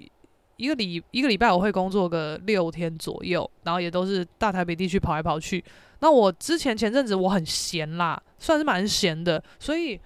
[0.56, 5.64] 一个礼一个礼拜我会工作个六天左右，然后也都是大台北地区跑来跑去。
[5.98, 9.98] 那我之前前阵子我很闲啦，算是蛮闲的，所以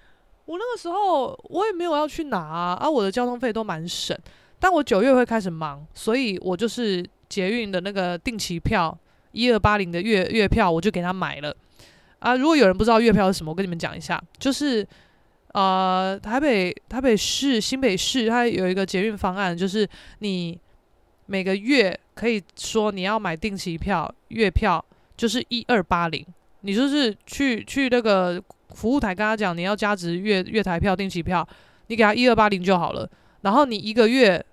[0.47, 4.17] 我那个时候我也没有要去哪啊，啊我的交通费都蛮省。
[4.59, 7.05] 但我九月会开始忙，所以我就是。
[7.29, 8.97] 捷运的那个定期票，
[9.33, 11.53] 一二八零的月月票，我就给他买了
[12.21, 12.37] 啊。
[12.37, 14.87] 如果有人不知道月票是什么，我跟你们讲一下，就是
[15.57, 19.89] 呃，台北台北市新北市它有一个捷运方案，就是
[20.19, 20.61] 你
[21.25, 24.85] 每个月可以说你要买定期票月票，
[25.17, 26.23] 就是一二八零，
[26.61, 28.43] 你就是去去那个
[28.75, 31.49] 服务台跟他讲你要加值月月台票定期票，
[31.87, 33.09] 你给他一二八零就好了，
[33.41, 34.45] 然后你一个月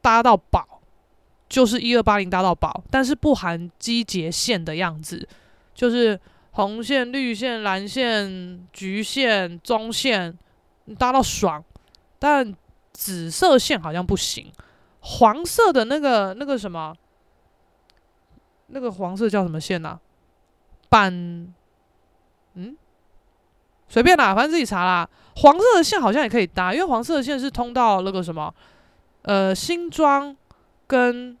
[0.00, 0.68] 搭到饱。
[1.48, 5.28] 就是一二八零搭到宝，但是不含机捷线的样子，
[5.74, 6.18] 就是
[6.52, 10.34] 红线、绿线、蓝线、橘线、棕线
[10.98, 11.62] 搭到爽，
[12.18, 12.54] 但
[12.92, 14.52] 紫色线好像不行，
[15.00, 16.94] 黄色的那个那个什么，
[18.68, 19.98] 那个黄色叫什么线啊？
[20.88, 21.12] 板，
[22.54, 22.76] 嗯，
[23.88, 25.08] 随便啦，反正自己查啦。
[25.36, 28.54] 黄色的线好像也可以搭，因为黄色的线是通到那个什么，
[29.22, 30.36] 呃，新庄
[30.86, 31.38] 跟。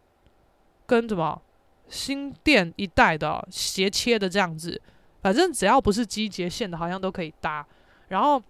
[0.84, 1.40] 跟什么
[1.88, 4.78] 新店一带的斜切的这样子，
[5.22, 7.66] 反正只要不是机捷线的，好像都可以搭。
[8.08, 8.42] 然后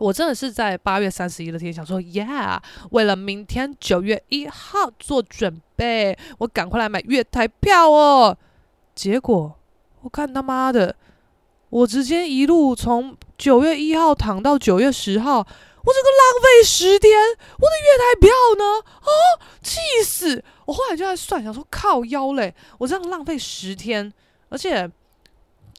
[0.00, 2.58] 我真的是在八月三十一那天想说，Yeah，
[2.90, 8.36] 为了明天九月一号做准备，我赶快来买月台票哦。
[8.94, 9.54] 结果
[10.00, 10.96] 我看他妈的，
[11.68, 15.46] 我直接一路从九月一号躺到九月十号。
[15.82, 17.18] 我这个浪费十天，
[17.58, 18.80] 我的月台票呢？
[19.00, 19.10] 啊，
[19.62, 20.42] 气死！
[20.66, 24.12] 我后来就在算，想说靠腰嘞，我这样浪费十天，
[24.50, 24.90] 而且，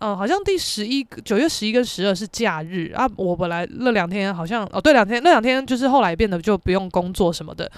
[0.01, 3.09] 呃，好像第十一九月十一跟十二是假日啊。
[3.15, 7.71] 我本来那两天好像哦，对，两天那两天就是后来变得就不用工作什么的。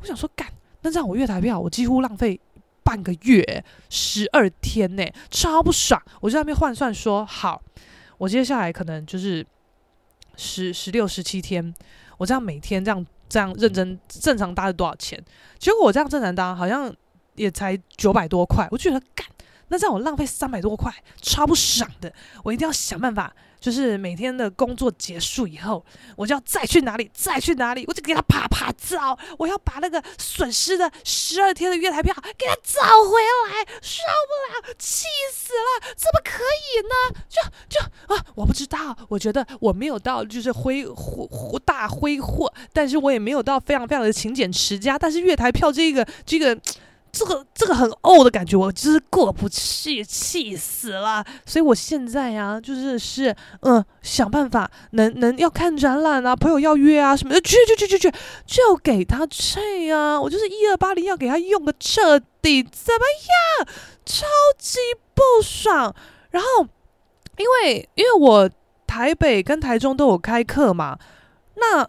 [0.00, 0.46] 我想说干，
[0.82, 2.38] 那这样我月台票我几乎浪费
[2.82, 6.02] 半个月，十二天呢，超不爽！
[6.20, 7.62] 我就在那边换算说，好，
[8.18, 9.46] 我接下来可能就是。
[10.42, 11.74] 十十六十七天，
[12.16, 15.22] 我这样每天这样这样认真正常搭是多少钱？
[15.58, 16.90] 结果我这样正常搭好像
[17.34, 19.26] 也才九百多块，我觉得干，
[19.70, 20.92] 那这样我浪费三百多块，
[21.22, 22.12] 超不爽的。
[22.44, 23.34] 我一定要想办法。
[23.60, 25.84] 就是每天的工作结束以后，
[26.16, 37.20] 我就要再去哪里，再去哪里，我就给他啪啪照，我要把那个损失的十二天的月台票给他找回来，受不了，气死了，怎么可以呢？
[37.28, 46.58] 就就啊，我不知道，我觉得我没有到就是挥霍大挥霍，但是我也没有到非常非常的勤俭持家，但是月台票这个这个。
[47.12, 51.24] 这个这个很呕的感觉，我就是过不去，气死了。
[51.44, 58.12] 所以我现在呀、啊，就是是嗯，想办法能能要看展览啊，朋友要约啊什么的，去去去去去，
[58.46, 60.20] 就给他去啊。
[60.20, 63.04] 我就是一二八零要给他用个彻底，怎么
[63.64, 63.68] 样？
[64.06, 64.78] 超级
[65.12, 65.94] 不爽。
[66.30, 66.66] 然后
[67.38, 68.48] 因为因为我
[68.86, 70.96] 台北跟台中都有开课嘛，
[71.56, 71.80] 那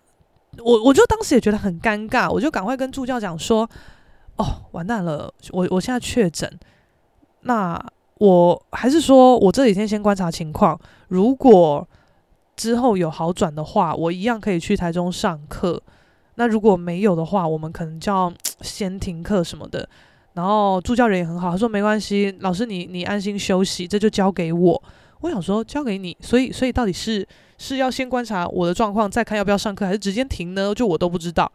[0.63, 3.69] 我我就当时也觉得很尴尬，我就赶快跟助教讲说。
[4.37, 5.31] 哦，完蛋了！
[5.51, 6.51] 我我现在确诊，
[7.41, 7.79] 那
[8.15, 10.79] 我还是说我这几天先观察情况，
[11.09, 11.87] 如果
[12.55, 15.81] 之后有好转的话，我一样可以去台中上课。
[16.35, 19.87] 那如果没有的话，我们可能就要 先停课什么的。
[20.33, 24.83] 然后助教人也很好，他说没关系，老师你你安心休息，这就交给我。
[25.19, 27.27] 我想说交给你，所以所以到底是
[27.57, 30.73] 是要先观察我的状况，再看要不要上课，还是直接停呢？
[30.73, 31.51] 就我都不知道。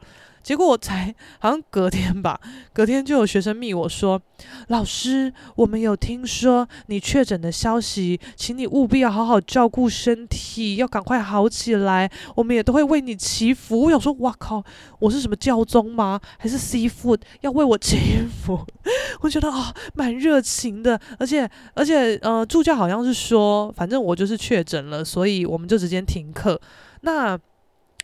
[0.46, 2.40] 结果我才好像隔天吧，
[2.72, 4.22] 隔天就有学生密我说
[4.70, 12.08] ：“老师，我们有听说你确诊的消息，请你务必要好好照顾身体，要赶快好起来。
[12.36, 14.62] 我们也都会为你祈福。”我想说：“哇靠，
[15.00, 16.20] 我是什么教宗吗？
[16.38, 18.64] 还是 seafood 要为我祈福？”
[19.22, 26.60] 我觉得啊，蛮热情的，而且而且呃，助教好像是说，反正我就是确诊了，所以我们就直接停课。
[27.00, 27.36] 那。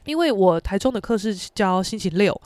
[0.04, 2.38] 因为我台中的课是教星期六，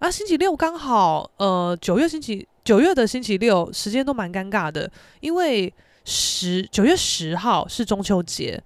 [0.00, 4.90] 啊，星期六刚好，呃，九月星期九月的星期六时间都蛮尴尬的，
[5.20, 5.72] 因为
[6.04, 8.60] 十九月十号是中秋节，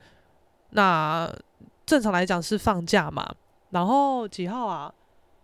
[0.70, 1.30] 那
[1.84, 3.30] 正常来讲是放假嘛，
[3.70, 4.90] 然后几号啊？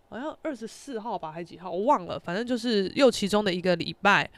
[0.09, 1.71] 好像二十四号吧，还几号？
[1.71, 4.29] 我忘了，反正就是又其中的一个礼拜，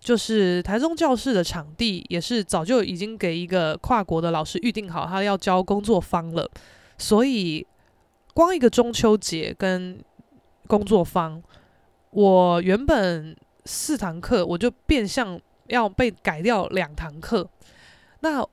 [0.00, 6.50] 就是台中教室的场地也是早就已经给一个跨国的老师预定好，他要教工作坊了，
[6.98, 7.64] 所以。
[8.38, 9.98] 光一个中秋节跟
[10.68, 11.42] 工作坊，
[12.10, 17.50] 我原本四堂课，我就变相要被改掉两堂课。
[18.20, 18.46] 那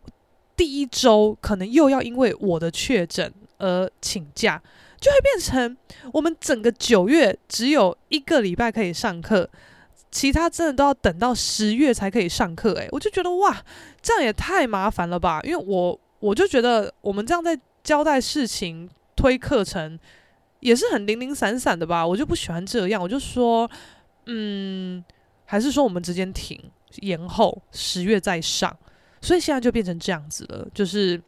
[0.57, 4.59] 第一周可能又要因为我的确诊而请假，
[4.99, 5.77] 就会变成
[6.11, 9.47] 我们整个九月只有一个礼拜可以上课，
[10.09, 12.73] 其他真的都要等到十月才可以上课。
[12.73, 13.63] 诶，我就觉得哇，
[14.01, 15.39] 这样也太麻烦了吧？
[15.43, 18.89] 因为我我就觉得我们这样在交代事情。
[19.15, 19.97] 推课程
[20.59, 23.69] 也是很零零散散的吧，我就不喜欢这样，我就说，
[24.25, 25.03] 嗯，
[25.45, 26.59] 还是说我们直接停，
[27.01, 28.75] 延后十月再上，
[29.21, 31.21] 所以现在就变成这样子了，就是，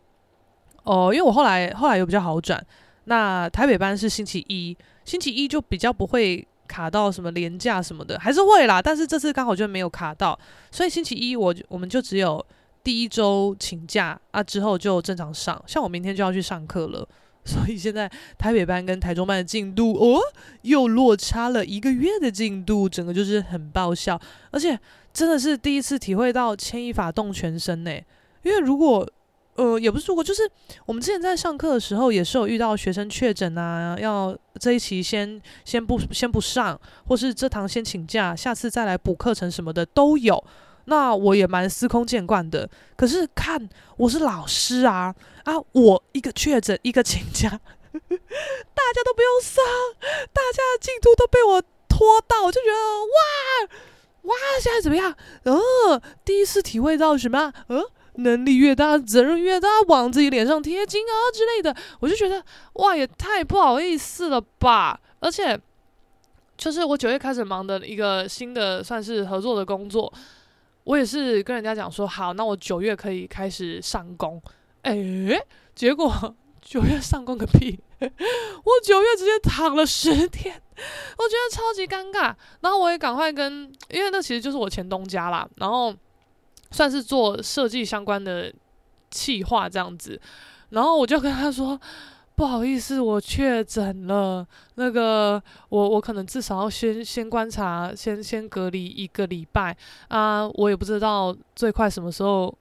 [0.84, 2.66] 哦，因为我后来后来又比较好转，
[3.06, 4.76] 那台北班是星期一，
[5.06, 10.38] 星期一就比较不会卡到什么连假什么的，还是会啦，但是这次刚好就没有卡到，
[10.72, 12.44] 所以星期一我我们就只有
[12.84, 17.08] 第一周请假啊，之后就正常上，像我明天就要去上课了。
[17.48, 20.20] 所以现在台北班跟台中班的进度哦，
[20.64, 24.20] 又落差了一个月的进度，整个就是很爆笑，
[24.52, 24.78] 而且
[25.14, 27.92] 真的是第一次体会到牵一发动全身呢。
[28.44, 29.10] 因为如果
[29.56, 30.44] 呃也不是如果，就是
[30.86, 40.44] 我们之前在上课的时候也是有遇到学生确诊啊，要这一期先先不先不上，或是这堂先请假，下次再来补课程什么的都有。
[40.90, 43.68] 那我也蛮司空见惯的，可是看
[43.98, 45.14] 我是老师啊
[45.44, 45.54] 啊！
[45.74, 47.50] 我一个确诊，一个请假，
[47.92, 49.62] 大家都不用上，
[50.32, 55.14] 大家的进度都被我拖到，我就觉得哇哇，现在怎么样？
[55.44, 57.52] 呃，第一次体会到什么？
[57.68, 57.84] 呃，
[58.16, 62.42] 能力越大，责任越大，往自己脸上贴金啊之类的，我就觉得
[62.76, 64.98] 哇，也太不好意思了吧！
[65.20, 65.60] 而且，
[66.58, 70.12] 就是我九月开始忙的一个新的算是合作的工作。
[70.88, 74.42] 我也是跟人家讲说好，那我九月可以开始上工，
[74.84, 75.38] 哎，
[75.76, 77.78] 结果九月上工个屁！
[78.00, 82.34] 我九月直接躺了十天，我觉得超级尴尬。
[82.62, 85.94] 然后我也赶快跟，因为那其实就是我前东家啦，然后
[86.72, 88.54] 算是做设计相关的
[89.12, 90.18] 企划这样子，
[90.70, 91.78] 然后我就跟他说。
[92.38, 94.46] 不好意思，我确诊了。
[94.76, 99.76] 那个，我我可能至少要先先观察，先先隔离一个礼拜
[100.10, 100.48] 啊。
[100.48, 102.56] 我也不知道最快什么时候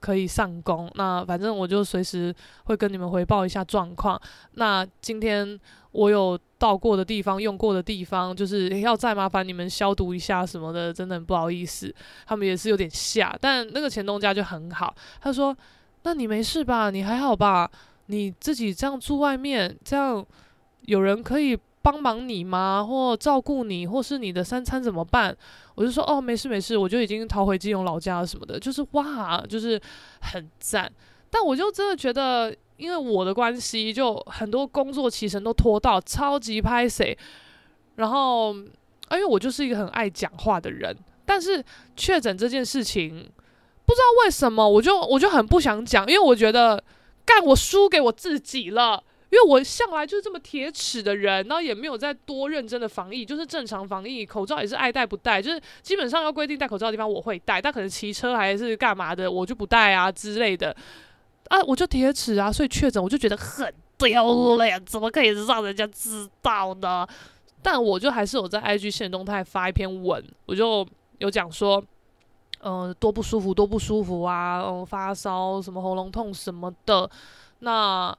[0.00, 0.90] 可以上工。
[0.94, 4.18] 那反正我就随时会跟你们回报一下状况。
[4.52, 5.60] 那今天
[5.92, 11.94] 我有到过的地方、用过的地方，就是要再麻烦你们消毒一下什么的，真的很不好意思。
[12.26, 15.54] 他们也是有点吓，但那个前东家就很好，他说
[16.04, 16.88] ：“那你没事吧？
[16.88, 17.70] 你还好吧？
[18.08, 20.26] 你自己这样住外面，这样
[20.82, 22.84] 有人可以。”帮忙你吗？
[22.86, 25.34] 或照顾你，或是你的三餐怎么办？
[25.74, 29.80] 我就说哦，没事没事，我就已经逃回基隆老家了什么的，就是哇，就是
[30.20, 30.92] 很赞。
[31.30, 37.16] 但我就真的觉得，因为我的关系，就很多工作期程都拖到超级拍谢。
[37.94, 40.94] 然后，因为我就是一个很爱讲话的人，
[41.24, 41.64] 但是
[41.96, 46.82] 确诊这件事情，不知道为什么，我就我就很不想讲，因为我觉得
[47.28, 49.04] 干我输给我自己了。
[49.30, 60.74] 因为我向来就是这么铁齿的人，然后也没有再多认真的防疫，就是正常防疫，口罩也是爱戴不戴，就是基本上要规定戴口罩的地方我会戴，但可能骑车还是干嘛的，我就不戴啊之类的，
[61.48, 67.06] 啊，我就铁齿啊，所以确诊我就觉得很丢脸，怎么可以让人家知道呢？
[67.62, 71.84] 但我就还是有在 IG 限动态发一篇文，我就有讲说，
[72.60, 77.10] 呃，多不舒服，多不舒服啊，发烧，什么喉咙痛什么的，
[77.60, 78.16] 那。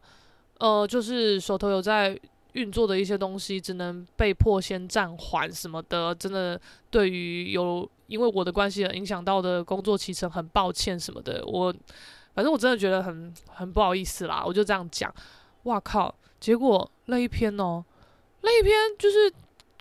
[0.59, 2.19] 呃，就是手头有在
[2.51, 6.13] 运作的一些东西，只能被迫先暂缓什么的。
[6.13, 6.59] 真的，
[6.89, 11.41] 对于有因为我的关系而影响到的工作期程，很抱歉什么的。
[11.45, 11.73] 我
[12.33, 15.09] 反正我真的觉得很很不好意思啦，我就这样讲。
[15.63, 16.13] 哇靠！
[16.41, 17.81] 结果那一篇哦，
[18.41, 19.31] 那一篇就是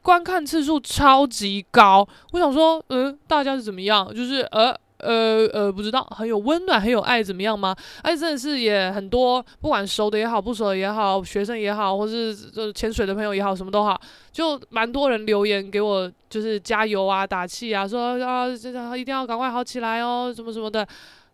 [0.02, 2.06] 观看次数超级高。
[2.32, 4.12] 我想说，嗯，大家是怎么样？
[4.14, 4.74] 就是呃。
[5.00, 7.72] 呃呃，不知道，很有温暖，很有爱，怎么样吗？
[8.02, 13.96] 而且真的是也很多，不管熟的也好，不熟的也好，学生也好，或是就潜水的朋友也好，什么都好，
[14.32, 20.84] 就蛮多人留言给我，就是加油啊，打气啊，说啊，这一定要赶快好起来哦，什么什么的。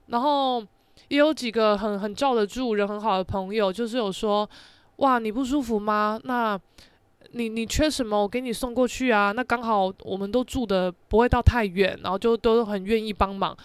[0.09, 0.63] 然后
[1.09, 4.47] 也有几个很很罩得住人很好的朋友，就是有说，
[4.97, 6.21] 哇，你不舒服吗？
[6.25, 6.61] 那。
[7.37, 8.23] 你你缺什么？
[8.23, 9.33] 我给你送过去啊。
[9.33, 13.57] 那刚好我们都住的不会到太远，然后就都很愿意帮忙。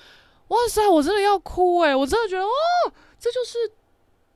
[0.47, 2.49] 哇塞，我真的要哭诶，我真的觉得哦，
[3.19, 3.71] 这就是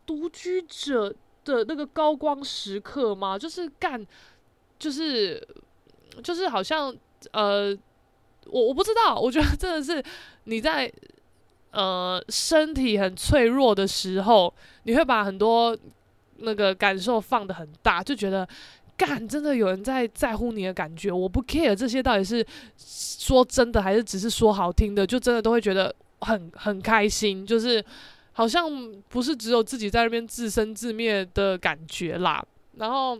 [0.05, 1.09] 独居者
[1.43, 3.37] 的那个高光时刻吗？
[3.37, 4.05] 就是干，
[4.77, 5.45] 就是
[6.23, 6.95] 就是好像
[7.31, 7.75] 呃，
[8.45, 10.03] 我我不知道，我觉得真的是
[10.43, 10.91] 你在
[11.71, 14.53] 呃身体很脆弱的时候，
[14.83, 15.75] 你会把很多
[16.37, 18.47] 那个感受放得很大，就觉得。
[18.95, 22.45] 干，真的有人在在乎你的感觉，我不 care 这些到底是
[22.77, 27.83] 说真的还是只是说好听的，就真的都会觉得很很开心，就是
[28.33, 28.69] 好像
[29.09, 32.45] 不是只有自己在那边自生自灭的感觉啦。
[32.77, 33.19] 然后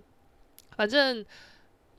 [0.76, 1.26] 反正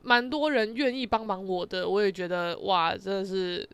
[0.03, 3.68] 蛮多人愿意帮忙我的，我也觉得哇，真的是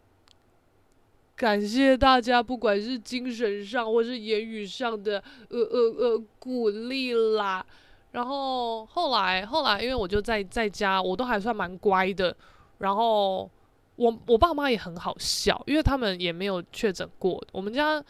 [1.36, 7.64] 感谢大家，不管是精神上或是言语上的呃呃呃鼓励啦。
[8.12, 12.34] 然后后来后来，因为我就在在家，我都还算蛮乖的。
[12.78, 13.48] 然后
[13.96, 17.40] 我我爸妈也很好笑，因为他们也没有确诊过。
[17.52, 18.02] 我们家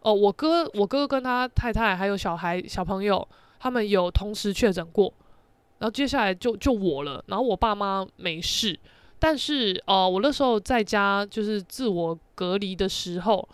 [0.00, 3.26] 哦，我哥我哥跟他太太还有小孩小朋友，
[3.60, 5.12] 他们有同时确诊过。
[5.78, 7.22] 然后接下来就就我了。
[7.28, 8.78] 然后我爸妈没事，
[9.18, 13.48] 但是哦，我那时候在家就是自我隔离的时候。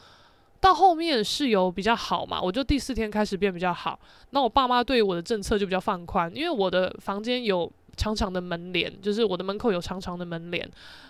[0.62, 3.98] 到后面室友比较好嘛，我就第四天开始变比较好。
[4.30, 10.62] 那我爸妈对我的政策就比较放宽，因为我的房间有长长的门帘，就是我的门口有长长的门帘。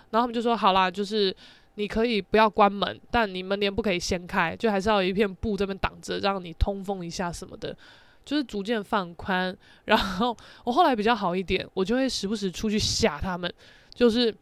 [0.09, 1.33] 然后他们就说：“好啦，就是
[1.75, 7.77] 你可以不要关门，但你门帘不可以掀开，就还是要有一片布这边挡着，让你通风一下什么的。”
[8.25, 9.55] 就是逐渐放宽。
[9.85, 13.53] 然后我后来比较好一点，我就会时不时出去吓他们，
[13.93, 14.35] 就是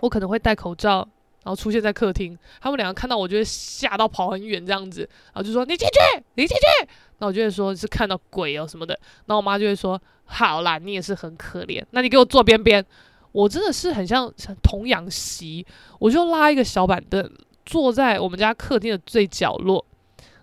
[0.00, 1.06] 我可能会戴口罩。
[1.42, 6.88] 然后出现在客厅，他们两个看到我就会吓到跑很远这样子，然后就说：“你进去，你进去。”
[7.18, 8.98] 那我就会说是看到鬼哦什么的。
[9.26, 12.84] 然后我妈就会说：“好啦，你也是很可怜，那你给我坐边边。”
[13.32, 15.64] 我真的是很像像童养媳，
[15.98, 17.30] 我就拉一个小板凳
[17.64, 19.84] 坐在我们家客厅的最角落。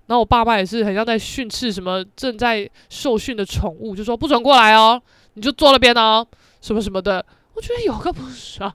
[0.05, 5.01] 然后我爸爸也是很像在训斥什么正在受训的宠物，就说：“不准过来哦，
[5.33, 6.25] 你就坐那边哦，
[6.61, 7.23] 什么什么的。”
[7.57, 8.71] 我觉得有个不爽。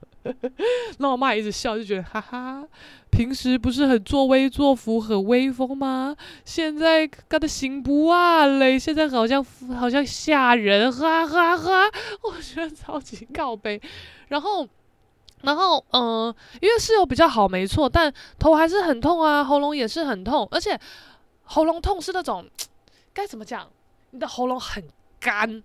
[0.97, 2.61] 那我妈一直笑，就觉得哈哈，
[3.09, 6.13] 平时不是很作威作福、很威风吗？
[6.43, 9.41] 现在干的行不啊嘞，现在好像
[9.79, 11.89] 好像吓人，哈哈哈！
[12.23, 13.81] 我觉得超级告悲。
[14.27, 14.67] 然后，
[15.43, 20.77] 然后，嗯、因为室友比较好，没错，但头还是很痛啊，喉咙也是很痛，而且
[21.43, 22.45] 喉咙痛是那种
[23.13, 23.65] 该怎么讲？
[24.11, 24.83] 你的喉咙很
[25.21, 25.63] 干。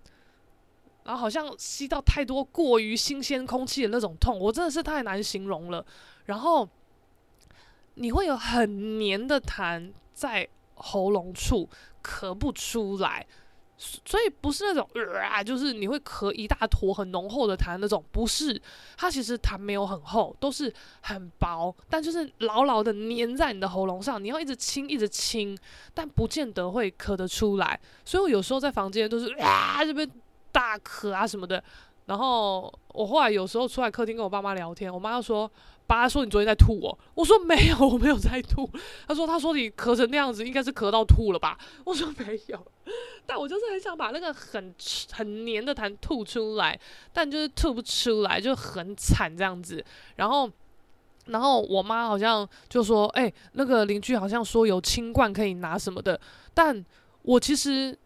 [1.09, 5.83] 然后好像吸到太多过于新鲜空气的那种痛，我真的是太难形容了。
[6.27, 6.69] 然后
[7.95, 11.67] 你会有很黏的痰在喉咙处
[12.05, 13.27] 咳不出来。
[13.79, 14.87] 所以不是那种
[15.23, 18.61] 啊，就是你会咳一大坨很浓厚的痰那种，不是，
[18.97, 25.57] 它其实痰没有很厚，都是很薄，但就是牢牢的粘在你的喉咙上，你要一直清一直清，
[25.95, 27.81] 但不见得会咳得出来。
[28.05, 30.11] 所以我有时候在房间都是啊这边
[30.59, 31.63] 大咳啊什么的，
[32.07, 35.49] 然后我后来有时候出来客厅跟我爸妈聊天，我妈就说。
[35.89, 38.71] 爸说你昨天在吐哦，我说没有，我没有在吐。
[39.07, 41.57] 他说他说你咳成那样子，应该是咳到吐了吧？
[41.83, 42.67] 我说没有，
[43.25, 44.75] 但我就是很想把那个很
[45.13, 46.79] 很黏的痰吐出来，
[47.11, 49.83] 但就是吐不出来，就很惨这样子。
[50.17, 50.51] 然后，
[51.25, 56.21] 然后我妈好像就说，哎、那个邻居好像说有清冠可以拿什么的，
[56.53, 56.85] 但
[57.23, 57.99] 我其实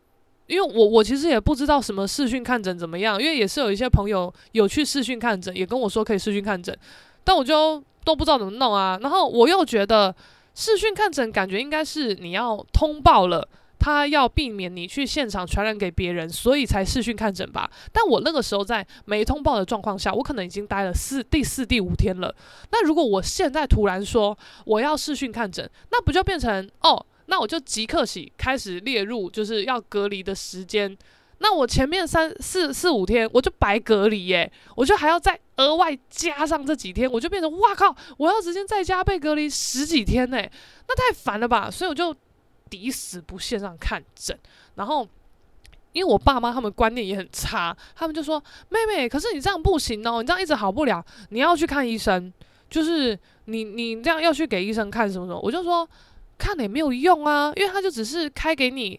[0.52, 6.76] 因为我我其实也不知道什么视讯看诊怎么样，因为也是有一些朋友有去视讯看诊，也跟我说可以视讯看诊。
[7.24, 10.14] 但我就都不知道怎么弄啊，然后我又觉得
[10.54, 13.48] 视讯看诊感觉应该是你要通报了，
[13.78, 17.70] 他要避免你去现场传染给别人，所以才视讯看诊吧。
[17.90, 22.34] 但我那个时候在没通报的状况下，我可能已经待了四第四第五天了。
[22.70, 24.36] 那如果我现在突然说
[24.66, 30.96] 我要视讯看诊，那不就变成哦，那我就即刻起开始列入就是要隔离的时间。
[31.38, 41.68] 那我前面三四四五天我就白隔离耶，我就还要再额外加上这几天，我就变成哇靠，我要直接在家被隔离十几天呢，那太烦了吧？
[41.68, 42.14] 所以我就
[42.70, 44.38] 抵死不线上看诊。
[44.76, 45.06] 然后
[45.92, 52.32] 因为我爸妈他们观念也很差，他们就说妹妹，可是你这样不行哦，你这样一直好不了，你要去看医生，
[52.70, 55.40] 就是你你这样要去给医生看什么什么。
[55.40, 55.88] 我就说
[56.42, 58.98] 看了也没有用啊，因为他就只是开给你。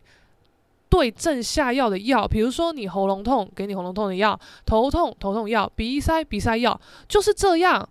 [0.89, 7.89] 对症下药的药，比如说你喉咙痛，给你喉咙痛的药；头痛，头痛药；鼻塞，鼻塞药，就是这样。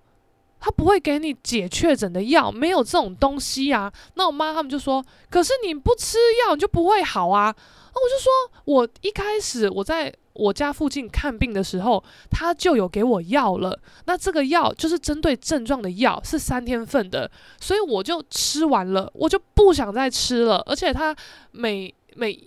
[0.60, 3.92] 他不会给你解确诊的药，没有这种东西啊。
[4.14, 7.52] 那我妈他们就说：“可是你不吃药，你就不会好啊。”
[7.92, 8.32] 那我就说
[8.72, 13.78] ：“我一开始我在我家附近看病的时候，他就有给我药了。
[14.06, 17.30] 那这个药就是针对症状的药，是三天份的，
[17.60, 20.62] 所以我就吃完了，我就不想再吃了。
[20.66, 21.14] 而且他
[21.50, 22.38] 每每。”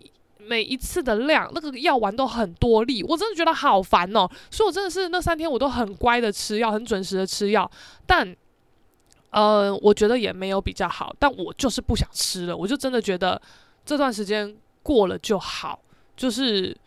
[0.48, 4.30] 每一次的量，那个药丸都很多粒，我真的觉得好烦哦。
[4.52, 7.68] 所以我真的是那三天我都很乖的吃药，很准时的吃药。
[8.06, 8.36] 但，
[9.32, 11.12] 呃，我觉得也没有比较好。
[11.18, 13.42] 但我就是不想吃了，我就真的觉得
[13.84, 15.80] 这段时间过了就好，
[16.16, 16.78] 就是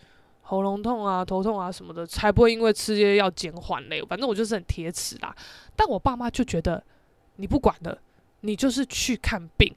[0.49, 4.03] 喉咙痛啊、头痛啊什么的，才不会因为吃这些药减缓嘞。
[4.03, 5.35] 反正我就是很铁齿啦。
[5.77, 6.83] 但我爸妈就觉得
[7.37, 7.99] 你不管了，
[8.41, 9.75] 你就是去看病。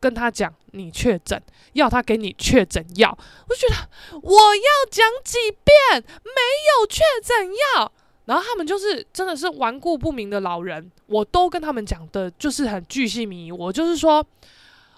[0.00, 3.16] 跟他讲你确诊，要他给你确诊药，
[3.48, 3.88] 我觉得
[4.20, 7.90] 我要讲几遍没有确诊药，
[8.26, 14.22] 然后他们就是真的是顽固不明的老人，我都跟他们讲的就是很巨细靡遗，我就是说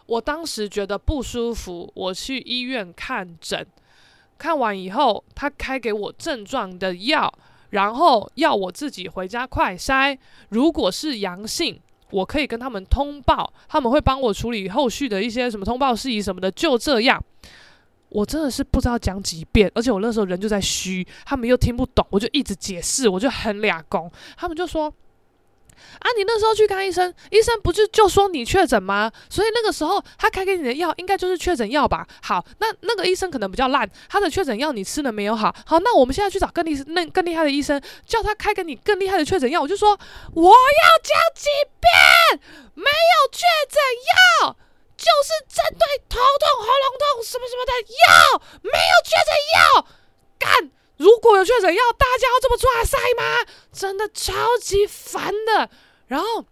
[0.07, 3.65] 我当时觉得不舒服，我去医院看诊，
[4.39, 7.33] 看完以后他开给我症状的药，
[7.71, 10.19] 然后要我自己回家快筛，
[10.51, 11.81] 如果是阳性。
[12.13, 16.49] 我可以跟他们通报，他们会帮我处理后续的一些什么通报事宜什么的。
[16.53, 17.21] 就这样，
[18.11, 24.95] 我真的是不知道讲几遍，而且我那时候人就在虚，他们又听不懂，我就一直解释，我就很俩工，他们就说。
[25.99, 29.11] 啊，你那时候去看医生，医生不是就说你确诊吗？
[29.29, 32.07] 所以那个时候他开给你的药应该就是确诊药吧？
[32.23, 35.55] 好，那那个医生可能比较烂，他的确诊药你吃了没有好？
[35.67, 39.61] 好，那我们现在去找更厉那更厉害的医生，叫他开给你更厉害的确诊药。
[39.61, 39.91] 我就说
[40.35, 41.49] 我要讲几
[41.81, 42.41] 遍，
[42.75, 43.81] 没有确诊
[44.43, 44.57] 药，
[44.97, 47.73] 就是针对头痛、喉咙痛什么什么的
[48.07, 48.96] 药，没有，
[51.37, 53.53] 有确诊要，大家要这么抓塞吗？
[53.73, 55.69] 真的超级烦的。
[56.07, 56.45] 然后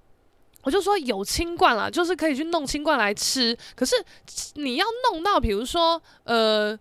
[0.63, 3.57] 我就说有清冠了，就是可以去弄清冠来吃。
[3.75, 3.97] 可是
[4.55, 6.79] 你要弄到，比如说呃，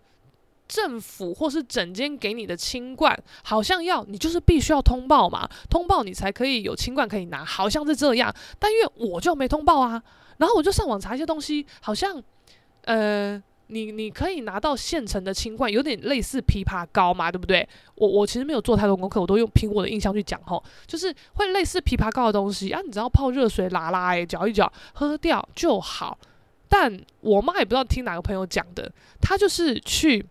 [0.68, 8.34] 政府或是整间给你的清冠，好像要你就是必须要通报嘛，通报你才可以有清冠可以拿，好像是这样。
[8.58, 10.02] 但因为我就没通报啊，
[10.38, 12.22] 然后我就上网查一些东西，好像
[12.82, 13.42] 呃。
[13.68, 17.66] 你你可以拿到现成的清罐，有点类似枇杷膏嘛，对不对？
[17.94, 26.18] 我我其实没有做太多功课，我都用凭我的印象去讲吼，就是会类似枇杷膏的东西啊，你只要泡热水拉拉诶，搅一搅，喝掉就好。
[26.68, 28.90] 但我妈也不知道听哪个朋友讲的，
[29.20, 30.24] 她就是去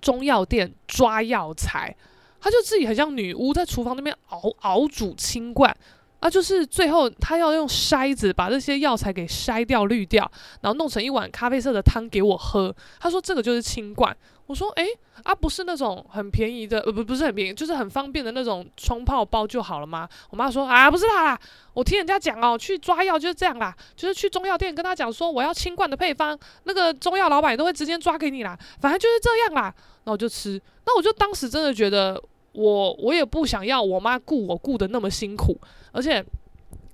[0.00, 1.94] 中药店抓药材，
[2.40, 5.76] 她就自己很像女巫在厨房那边熬熬煮清罐，
[6.20, 10.28] 啊，就是最后他要用筛子把这些药材给筛掉、滤掉，
[10.62, 12.74] 然后弄成一碗咖啡色的汤给我喝。
[12.98, 14.16] 他说这个就是清冠。
[14.46, 14.86] 我说诶，
[15.24, 20.08] 啊，不是那种很便宜的，呃不不是很便宜，就是很方便的那种冲泡包就好了吗？
[20.30, 21.36] 我妈说啊，不是啦，
[21.74, 29.74] 我听人家讲哦，去抓药就是这样啦，就是去中药店跟他讲说我要清冠的配方，那个中药老板都会直接抓给你啦，反正就是这样啦。
[30.04, 32.22] 那我就吃，那我就当时真的觉得。
[32.56, 35.56] 我我也不想要我妈顾我顾得那么辛苦，
[35.92, 36.24] 而且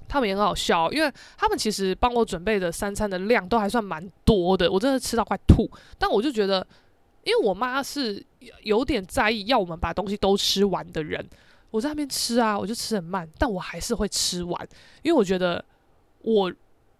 [0.08, 5.70] 他们也很好笑，因为他们其实帮我准备的三餐的量都还算蛮多的，我真的吃到快吐。
[5.98, 6.66] 但我就觉得，
[7.22, 8.22] 因为我妈是
[8.62, 11.24] 有点在意要我们把东西都吃完的人，
[11.70, 14.68] 我在那边吃啊，我就吃很慢，但我还是会吃完，
[15.02, 15.64] 因为我觉得
[16.22, 16.52] 我。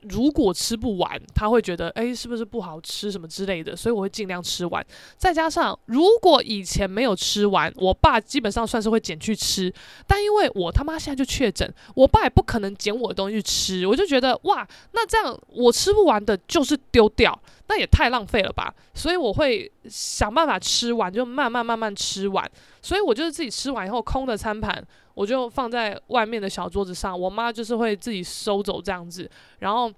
[0.03, 4.85] 如果吃不完，他会觉得诶，是不是不好吃什么之类的，所以我会尽量吃完。
[5.17, 9.73] 再加上如果以前没有吃完，我爸基本上算是会捡去吃。
[10.07, 13.87] 但因为我他妈现在就确诊，我爸也不可能捡我的东西吃。
[13.87, 17.39] 我就觉得哇，那这样我吃不完的就是丢掉，
[17.69, 18.75] 那也太浪费了吧。
[18.95, 22.51] 所以我会想办法吃完，就慢慢慢慢吃完。
[22.81, 24.85] 所以我就是自己吃完以后，空的餐盘。
[25.15, 29.31] 我就放在外面的小桌子上，我妈就是会自己收走这样子。
[29.59, 29.93] 然后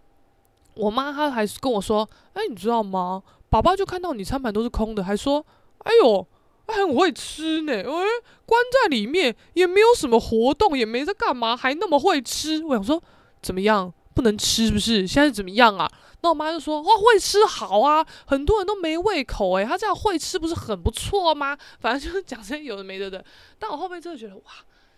[0.75, 3.23] 我妈她还跟我说：“哎，你知道吗？
[3.49, 5.45] 爸爸就看到你餐盘都是空的，还说
[5.85, 6.27] ：‘哎呦，
[6.67, 12.65] 还很会吃呢。’哎，关在里面也没有什么活动，也没在干嘛，还那么会吃。
[12.65, 13.01] 我想说，
[13.41, 13.93] 怎么样？
[14.15, 15.07] 不能吃是不是？
[15.07, 15.89] 现在怎么样啊？
[16.23, 21.57] 那我妈就说：‘哇，会吃好啊，很多人都没胃口。’哎，他这样会吃不是很不错吗？
[21.79, 23.25] 反正就是讲这些有的没的的。
[23.61, 24.43] 但我后面真的觉得哇。”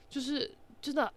[0.09, 0.51] 就是
[0.81, 1.13] 真的，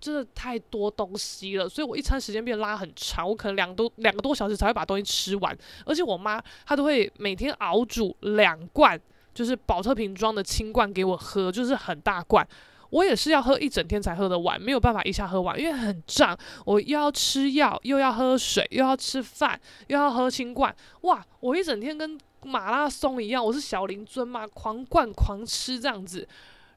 [0.00, 5.56] 真的太多东西了，所以我一餐时间变得拉很长，我可能两多两个多小时才会把东西吃完。
[5.84, 8.98] 而且我妈她都会每天熬煮两罐，
[9.34, 12.46] 就是宝特瓶装的清罐给我喝，就是很大罐。
[12.88, 16.36] 我也是要喝一整天才喝得完，没有办法一下喝完，因为很胀。
[16.64, 20.74] 我又要吃药，又要喝水，又要吃饭，又要喝清罐。
[21.02, 26.26] 哇，我一整天跟马拉松一样，我是小林尊嘛，狂灌狂吃这样子，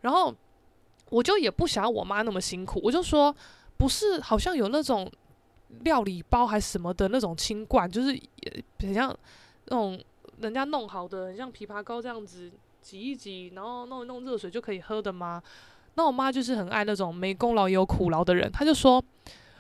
[0.02, 0.36] 然后。
[1.14, 3.34] 我就也不想要我妈那么辛苦，我就说
[3.78, 5.10] 不是，好像有那种
[5.82, 9.16] 料理包还什么的那种清罐，就是也很像
[9.66, 10.02] 那种
[10.42, 12.52] 人家弄好的，很像枇杷膏这样子
[12.82, 15.42] 挤一挤，然后弄一弄热水就可以喝的吗？
[15.96, 19.04] 那我妈就是很爱那种没功劳也有苦劳的人，她就说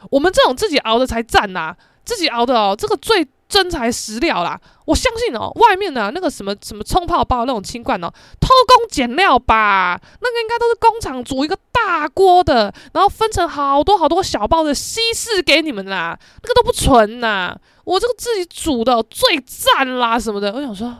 [0.09, 3.27] 我们这种自己熬的才赞呐，自己熬的哦，这个最。
[3.53, 4.59] 真材实料啦！
[4.85, 9.95] 我相信哦，外面的那个什么什么冲泡包那种清罐哦，偷工减料吧？
[10.21, 17.55] 那个应该都是工厂煮一个大锅的，然后分成好多好多小包的稀释给你们啦，那个都不纯呐！
[17.83, 20.51] 我这个自己煮的最赞啦什么的。
[20.51, 20.91] 我想说，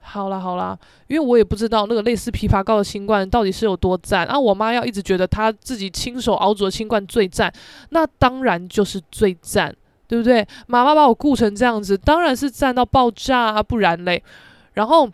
[0.00, 0.76] 好啦好啦，
[1.06, 4.36] 因为我也不知道那个类似枇杷膏的清冠到底是有多赞啊！
[4.36, 7.52] 我妈要一直觉得她自己亲手熬煮的清罐最赞，
[7.90, 9.72] 那当然就是最赞。
[10.12, 10.46] 对不对？
[10.66, 14.22] 妈妈把我顾成这样子，当然是赞到爆炸啊，不然嘞。
[14.74, 15.10] 然后，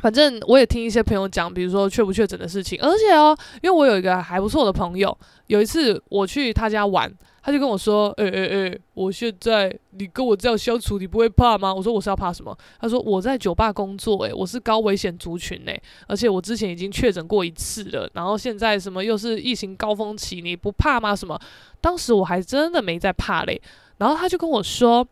[0.00, 2.78] 反正我也听一些朋友讲，比如说确不确诊的事情。
[2.82, 5.16] 而且哦，因为我有一个还不错的朋友，
[5.46, 7.10] 有一次我去他家玩，
[7.42, 21.16] 他就跟我说：“诶诶诶，我现在你跟我这样相处，你不会怕吗？”我说：“我是要怕什么？”他说：“我在酒吧工作，诶，我是高危险族群，诶，而且我之前已经确诊过一次了，然后现在什么又是疫情高峰期，你不怕吗？
[21.16, 21.40] 什么？
[21.80, 23.58] 当时我还真的没在怕嘞。”
[23.98, 25.06] 然后他就跟我说，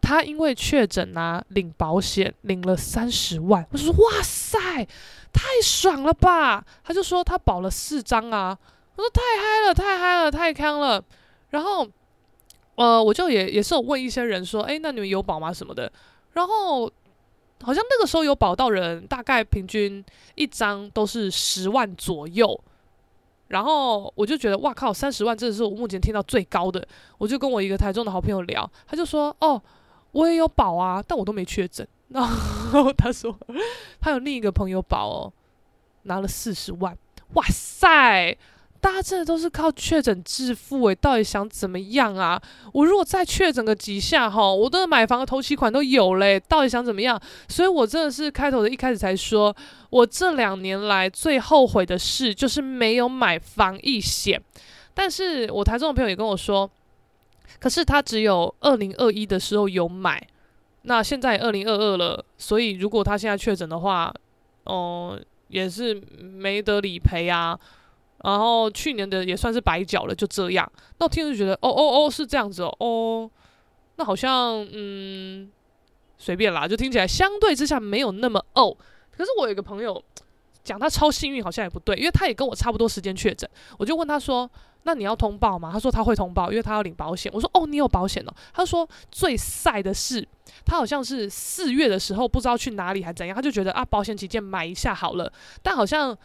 [0.00, 3.66] 他因为确诊啊，领保险领了三十万。
[3.70, 4.58] 我说哇塞，
[5.32, 6.64] 太爽了吧！
[6.82, 8.56] 他就说他保了四张啊。
[8.96, 11.02] 我说太嗨了，太嗨了，太康了。
[11.50, 11.86] 然后，
[12.76, 15.52] 呃，我就也也是有问一些人说，哎，那你们有保吗？
[15.52, 15.90] 什么的。
[16.32, 16.90] 然后
[17.62, 20.04] 好像那个时候有保到人，大概平均
[20.34, 22.58] 一张都是十万左右。
[23.50, 26.86] 然后我就觉得哇靠，三十万真的是我目前听到最高的。
[27.18, 29.60] 我就跟我一个台中的好朋友聊，他就说：“哦，
[30.12, 33.36] 我也有保啊，但我都没确诊。”然后他说
[34.00, 35.32] 他有另一个朋友保哦，
[36.02, 36.96] 拿了四十万，
[37.34, 38.38] 哇塞！
[38.80, 42.40] 大家真的都是靠确诊致富诶，到底想怎么样啊？
[42.72, 47.20] 我如果再确诊个几下哈，我的买房的头期款都有嘞，到底想怎么样？
[47.46, 49.54] 所以我真的是开头的一开始才说，
[49.90, 54.42] 我这两年来最后悔的事就是没有买防疫险。
[54.94, 56.68] 但是我台中的朋友也跟我说，
[57.58, 60.26] 可是他只有二零二一的时候有买，
[60.82, 64.10] 那现在二零二二了，所以如果他现在确诊的话，
[64.64, 67.58] 哦、也是没得理赔啊。
[68.24, 70.70] 然后去年的也算是白缴了，就这样。
[70.98, 73.30] 那我听着就觉得，哦哦哦，是这样子哦，哦，
[73.96, 75.50] 那好像嗯，
[76.18, 78.76] 随便啦，就听起来相对之下没有那么哦。
[79.10, 80.02] 可是我有一个朋友，
[80.62, 83.48] 讲他超幸运好像也不对，因为他也跟我差不多时间确诊。
[83.78, 84.50] 我就问他说
[84.84, 87.30] ：“那你要通报吗？”他说他会通报，因为他要领保险。
[87.34, 90.26] 我说：“哦，你有保险哦。”他说：“最晒的是，
[90.64, 95.30] 他好像是四月的时候不知道去哪里还怎样，他就觉得啊，保险起见买一下好了。
[95.62, 96.16] 但好像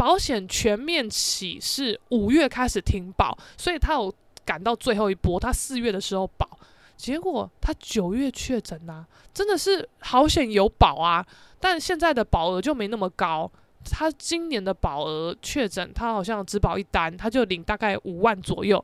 [0.00, 4.10] 保险全面起是五月开始停保，所以他有
[4.46, 6.48] 赶到最后一波，他四月的时候保，
[6.96, 11.22] 结果他九月确诊呐，真的是好险有保啊！
[11.60, 13.52] 但现在的保额就没那么高。”
[13.92, 18.82] 他今年的保额确诊，他好像只保一单，他就领大概五万左右，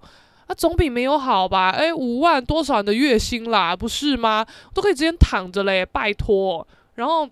[0.49, 1.71] 那、啊、总比没有好吧？
[1.71, 4.45] 诶，五万多少人的月薪啦，不是吗？
[4.75, 6.67] 都可以直接躺着嘞，拜托。
[6.97, 7.27] 然后，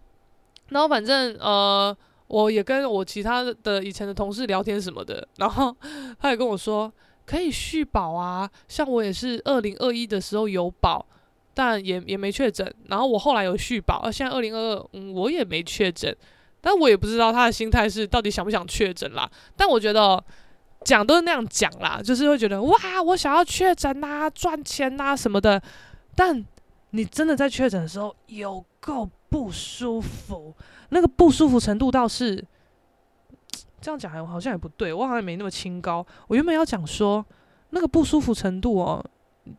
[0.70, 1.94] 然后反正呃，
[2.28, 5.76] 我也跟我其他的以前的同事聊天什么的，然后
[6.18, 6.92] 他也跟我说
[7.26, 11.06] 可以续保啊，像我也是二零二一的时候有保，
[11.52, 16.14] 但也也没确诊，然后我后来有续保，啊，现在二零二二，嗯，我也没确诊。
[16.60, 19.30] 但我也不知道他的心态是到底想不想确诊啦。
[19.54, 20.24] 但我觉得
[20.82, 25.62] 讲都是那样讲啦，就是会觉得哇，我想要确诊呐，赚钱呐、啊、什么的。
[26.16, 26.42] 但
[26.92, 30.54] 你真的在确诊的时候有够不舒服，
[30.94, 32.42] 那个不舒服程度倒是
[33.82, 36.06] 这样讲还好像也不对，我好像没那么清高。
[36.28, 37.26] 我原本要讲说
[37.70, 39.04] 那个不舒服程度哦，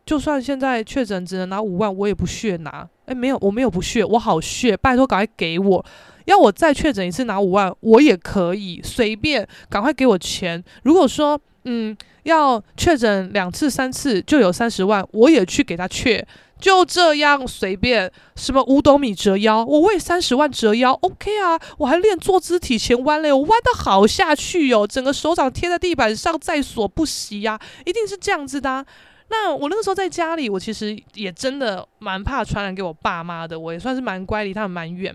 [0.06, 2.88] 就算现在确诊只能拿五万，我也不屑拿。
[3.04, 5.84] 诶，没有，我没有不屑，我好屑，拜托赶快给我。
[6.24, 10.64] 要我再确诊一次拿五万，我也可以随便，赶快给我钱。
[10.84, 16.26] 如果说嗯要确诊两次三次就有三十万，我也去给他确，
[16.58, 18.10] 就这样随便。
[18.34, 21.58] 什么五斗米折腰，我为三十万折腰，OK 啊？
[21.78, 28.86] 我还练坐姿体前弯嘞，我弯得好下去哟、哦，整个手掌贴在地板上在所不惜呀、啊，一定是这样子的、啊。
[29.28, 35.14] 那我那个时候在家里，我其实也真的蛮怕传染给我爸妈的，我也算是蛮乖，离他们蛮远。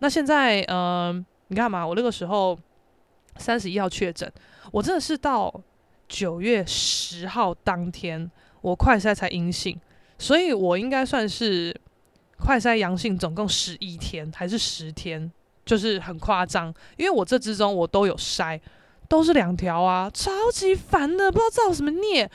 [0.00, 2.58] 那现在，嗯、呃，你看嘛，我那个时候
[3.38, 4.30] 三十一号确诊，
[4.72, 5.52] 我真的是到
[6.06, 8.30] 九月十号当天，
[8.60, 9.80] 我快筛才阴性，
[10.18, 11.74] 所以我应该算是
[12.38, 15.30] 快筛阳性，总共十一天还是十天，
[15.64, 18.60] 就是很夸张，因为我这之中我都有筛，
[19.08, 22.30] 都是两条啊，超级烦的，不知道造什么孽，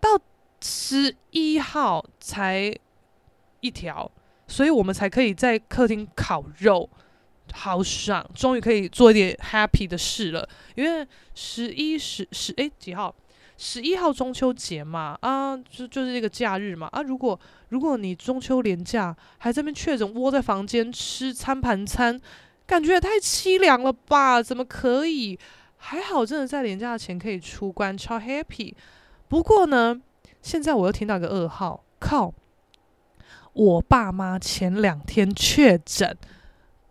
[0.00, 0.18] 到
[0.62, 2.74] 十一号才
[3.60, 4.10] 一条。
[4.50, 6.88] 所以我们才可以在客厅烤肉，
[7.52, 8.26] 好爽！
[8.34, 10.48] 终于可以做一点 happy 的事了。
[10.74, 13.14] 因为十一十十诶几号？
[13.60, 17.38] 十一号中秋节嘛，啊，就就是这个假日嘛，啊，如果
[17.70, 22.18] 如果你中秋连假还在那边确诊窝在房间吃餐盘餐，
[22.66, 24.40] 感觉也太凄凉了吧？
[24.40, 25.36] 怎么可以？
[25.76, 28.72] 还好真的在连假前可以出关，超 happy。
[29.26, 30.00] 不过呢，
[30.40, 32.32] 现在我又听到一个噩耗，靠！
[33.52, 36.16] 我爸妈前两天确诊，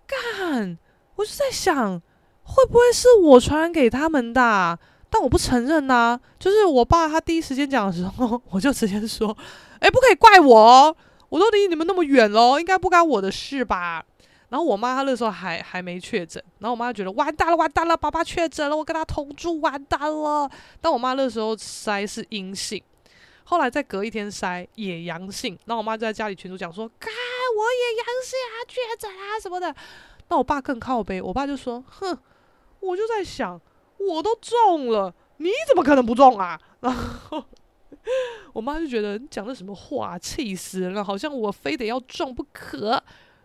[0.05, 0.78] 干，
[1.15, 2.01] 我就在想，
[2.43, 4.78] 会不会是我传染给他们的？
[5.09, 6.19] 但我不承认呐。
[6.39, 9.35] 就是我爸他第一时间讲的时候， 我就直接说，
[9.79, 10.95] 哎，不可以怪我，
[11.29, 14.03] 我都离你们那么远喽，应该不干我的事吧？
[14.49, 20.49] 然后我妈她那时候还还没确诊，然后我妈觉得完蛋了，完蛋了，爸爸确诊了，我跟他同住，完蛋了。
[20.79, 22.81] 但我妈那时候筛是阴性。
[23.43, 29.73] 后来再隔一天筛也阳性，那我妈就在家里群主讲说，看我也阳性啊，确诊啊什么的。
[30.29, 32.17] 那我爸更靠北，我爸就说，哼，
[32.81, 33.59] 我就在想，
[33.99, 36.59] 我都中了，你怎么可能不中啊？
[36.79, 37.43] 然 后
[38.53, 43.01] 我妈就觉得你讲的什么话，气死人了，好像我非得要中不可。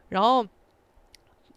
[0.08, 0.46] 然后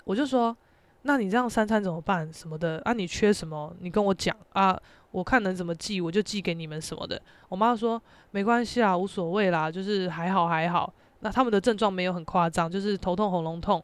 [0.03, 0.55] 我就说，
[1.03, 2.31] 那你这样三餐怎么办？
[2.33, 2.93] 什么的啊？
[2.93, 3.75] 你缺什么？
[3.79, 4.79] 你跟我讲啊。
[5.11, 7.21] 我看能怎么寄，我就寄给你们什么的。
[7.47, 10.93] 我妈说没关系啊，无所谓啦，就是还好还好。
[11.21, 13.81] 那他们的症状没有很夸张，就是头痛、喉咙痛，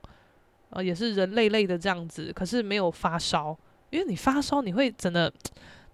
[0.71, 3.57] 呃，也是人累累的这样子，可是没有发烧。
[3.91, 5.31] 因为你发烧，你会真的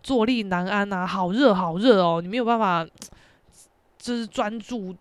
[0.01, 2.87] 坐立难安啊，好热好热哦，你没有办法，
[3.99, 4.95] 就是专注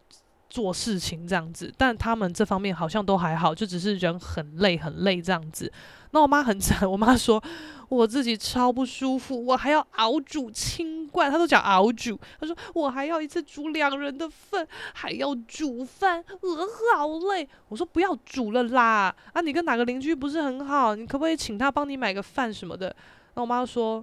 [0.50, 1.72] 做事情这样子。
[1.76, 5.72] 但他们这方面好像都还好，就只是人很累很累这样子。
[6.16, 7.42] 那我妈很惨，我妈说
[7.90, 17.46] 我自己超不舒服，我还要熬煮清罐，她都讲熬煮，她说我还要一次煮两人的份，还要煮饭，我好累。
[17.68, 20.94] 我说不要煮了啦，啊，你跟哪个邻居不是很好？
[20.94, 22.96] 你可不可以请他帮你买个饭什么的？
[23.34, 24.02] 那我妈说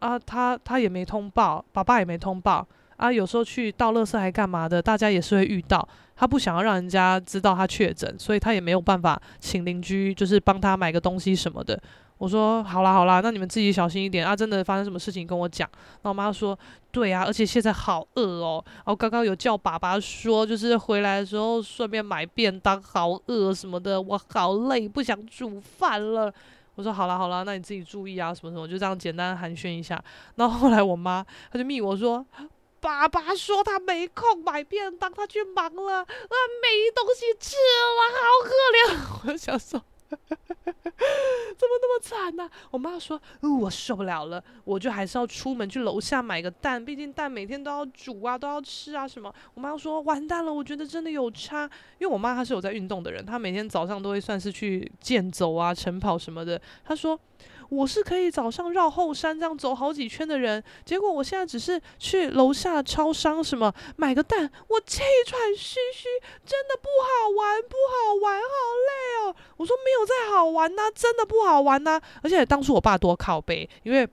[0.00, 5.88] 啊，他他也没通报，爸爸也没通报啊，有时候去倒垃圾还干嘛的，大家也是会遇到。
[6.22, 11.76] 他不想要让人家知道他确诊，所以他也没有办法请邻居，就是帮他买个东西什么的。
[12.18, 14.36] 我说好啦好啦，那你们自己小心一点啊！
[14.36, 15.68] 真的发生什么事情跟我讲。
[16.02, 16.56] 那我妈说，
[16.92, 18.62] 对啊，而且现在好饿哦。
[18.64, 26.32] 然后刚刚有叫爸爸说，就是回来的时候顺便买便当，好饿什么的，我好累，不想煮饭了。
[26.76, 30.00] 我说好啦好啦，那你自己注意啊，什么什么，就这样简单寒暄一下。
[30.36, 32.24] 然后后来我妈她就密我说，
[32.82, 36.04] 爸爸说他没空买便当，他去忙了，啊
[36.60, 39.30] 没东西吃了，好可怜。
[39.32, 39.82] 我想说。
[40.12, 43.18] 怎么那么惨呢、我妈说、
[43.62, 51.64] ：“我受不了了，我就还是要出门去楼下买个蛋，毕竟蛋每天都要煮啊，都要吃啊，什么？”我妈说：“完蛋了，我觉得真的有差，
[51.98, 57.18] 因为我妈她是有在运动的人，她每天早上都会算是去健走啊、晨跑什么的。”她说。
[57.72, 66.06] 我是可以早上绕后山这样走好几圈的人，结果我现在只是去楼下超商什么买个蛋，我气喘吁吁，
[66.44, 69.34] 真的不好玩，不好玩，好累哦。
[69.56, 71.98] 我说没有再好玩呐，真的不好玩呐。
[72.22, 74.06] 而且当初我爸多靠背，因为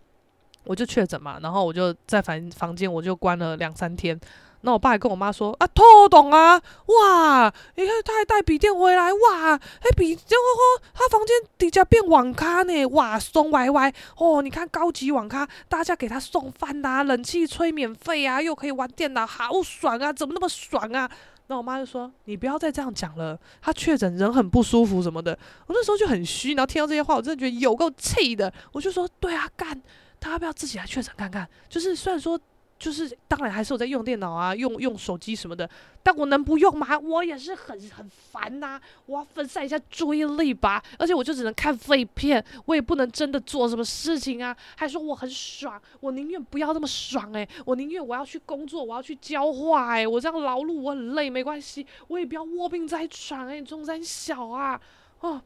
[0.64, 4.18] 我就确诊嘛，然后我就在房房间我就关了两三天。
[4.62, 7.53] 那我爸还跟我妈说啊，偷懂啊，哇！
[7.76, 9.55] 你看他还带笔电回来，哇！
[9.55, 14.41] 哎，笔电呵呵，他房间底下变网咖呢，哇，松歪歪哦！
[14.41, 20.12] 你看高级网咖，大家给他送饭呐，冷气吹免费啊，又可以玩电脑，好爽啊！
[20.12, 21.10] 怎么那么爽啊？
[21.47, 25.32] 那我妈就说，你不要再这样讲了，他确诊人很不舒服什么的。
[25.68, 28.53] 我那时候就很虚，然后听到这些话，我真的觉得有够气的。
[28.74, 29.82] 我就说，对啊，干，
[30.20, 31.47] 他要不要自己来确诊看看？
[31.70, 32.38] 就是虽然说。
[32.80, 35.70] 就是当然还是有在用电脑啊，用用手机什么的，
[36.02, 36.98] 但我能不用吗？
[36.98, 40.82] 我也是很很烦呐、我要分散一下注意力吧。
[40.98, 44.56] 而且我就只能看废片，我也不能真的做什么事情啊。
[44.78, 54.80] 还说我很爽，我宁愿不要那么爽诶、我宁愿我要去工作，我要去教化诶、我这样劳碌我很累，没关系，我也不要卧病在床诶、欸，中山小啊，
[55.20, 55.42] 哦，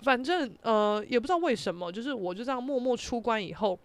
[0.00, 3.78] 反正呃也不知道为什么，就是我就这样默默出关以后，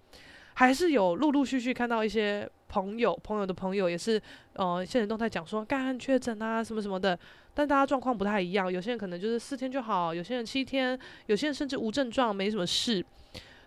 [0.53, 2.49] 还是有陆陆续续看到一些。
[2.67, 4.21] 朋友，朋友的朋友也是，
[4.53, 7.17] 呃，现在都在讲说，干确诊啊，什么什么的。
[7.53, 13.03] 但大家状况不太一样，有些人可能就是四天就好，有些人七天，有些人甚至无症状，没什么事。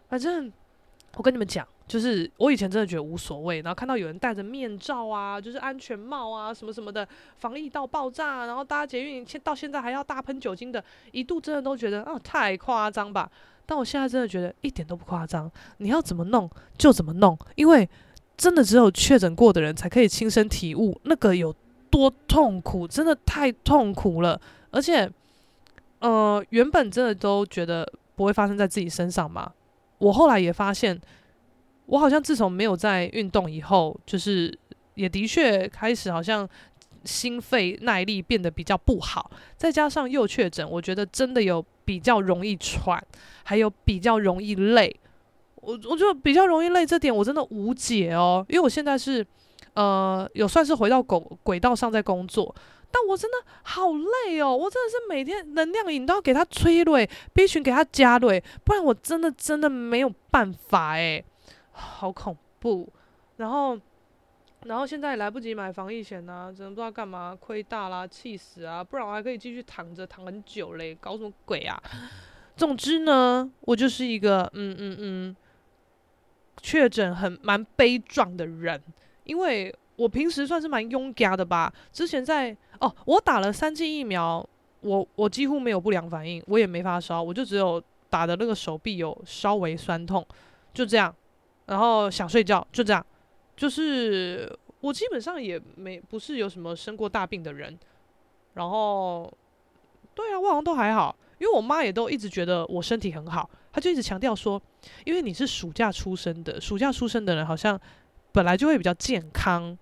[0.09, 0.53] 反正
[1.17, 7.07] 我跟你们讲，就是我以前真的觉得无所谓，然后看到有人戴着面罩啊，就是安全帽啊，什么什么的，
[7.39, 13.29] 防疫到爆炸，然后搭捷运现到现在还要大喷酒精的，一度真的都觉得啊，太夸张吧。
[13.67, 16.49] 但我现在真的觉得一点都不夸张，你要怎么弄
[16.79, 17.89] 就怎么弄，因为。
[18.41, 21.55] 真的只有确诊过的人才可以亲身体悟那个有
[21.91, 24.41] 多痛苦，真的太痛苦了。
[24.71, 25.07] 而且，
[25.99, 27.87] 呃，原本真的都觉得
[28.17, 29.53] 不会发生在自己身上嘛。
[29.99, 30.99] 我后来也发现，
[31.85, 34.59] 我好像自从没有在运动以后，就是
[34.95, 36.49] 也的确开始好像
[37.05, 43.05] 心肺耐力变得比较不好，再加上又确诊，我觉得真的有比较容易喘，
[43.43, 44.97] 还有比较容易累。
[45.61, 48.45] 我我觉得比较容易累，这点我真的无解哦。
[48.49, 49.27] 因为我现在是，
[49.75, 52.55] 呃，有算是回到轨轨道上在工作，
[52.91, 54.57] 但我真的好累哦。
[54.57, 61.25] 我真的是每天能量饮都要给他催泪，B 群给他加泪，不然我真的真的没有办法诶，
[61.73, 62.93] 好恐怖。
[63.37, 63.79] 然后，
[64.65, 68.83] 然后现在也来不及买防疫险呐，真的不知道干嘛，亏大啦，气死啊！
[68.83, 71.81] 不然我还可以继续躺着躺很久嘞，搞什么鬼啊？
[72.57, 75.37] 总之呢，我就是一个嗯嗯嗯。
[76.63, 78.81] 确诊很蛮悲壮的人，
[79.25, 81.73] 因为我平时算是蛮勇敢的吧。
[81.93, 84.47] 之前在哦，我打了三剂疫苗，
[84.81, 90.27] 我我几乎没有不良反应，我也没发烧，我就只有打的那个手臂有稍微酸痛，
[90.73, 91.15] 就这样。
[91.67, 93.05] 然后想睡觉，就这样。
[93.57, 94.51] 就是
[94.81, 97.79] 我基本上也没不是有什么生过大病的人。
[98.55, 99.33] 然后，
[100.15, 103.49] 对啊，我好像都还好，因为我妈也都一直觉得我身体很好。
[103.73, 104.61] 她就一直强调说，
[105.05, 107.79] 因为你是暑假出生的，暑假出生的人好像
[108.33, 109.77] 本来就会比较健康。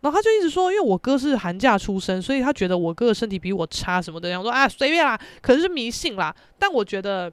[0.00, 4.28] 然后他就一直说，因为我哥是寒假出生，所以他觉得我哥的身体比我差什么的。
[4.28, 6.32] 然后说啊，随便啦，可能是迷信啦。
[6.56, 7.32] 但我觉得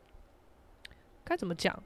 [1.23, 1.77] 该怎么讲？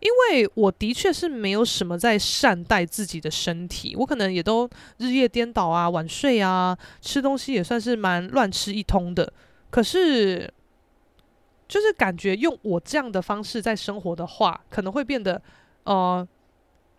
[0.00, 9.32] 因为我的确是没有什么在善待自己的身体，我可能也都日夜颠倒啊，晚睡啊，吃东西也算是蛮乱吃一通的。
[9.70, 10.52] 可是。
[11.68, 15.40] 就是感觉用我这样的方式在生活的话，可能会变得
[15.84, 16.26] 呃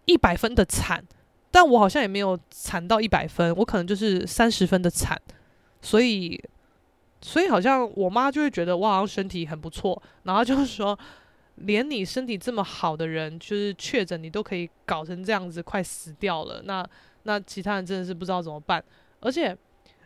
[0.05, 1.03] 一百分的惨，
[1.49, 5.20] 但我好像也没有惨到一百分，我可能就是三十分的惨，
[5.82, 6.39] 所以
[7.22, 10.97] 所以好像我妈就会觉得我好像身体很不错，然后就是说，
[11.55, 16.88] 连你身体这么好的人，就是确诊你都可以搞成这样子，快死掉了，那
[17.24, 18.84] 那其他人真的是不知道怎么办，
[19.20, 19.49] 而且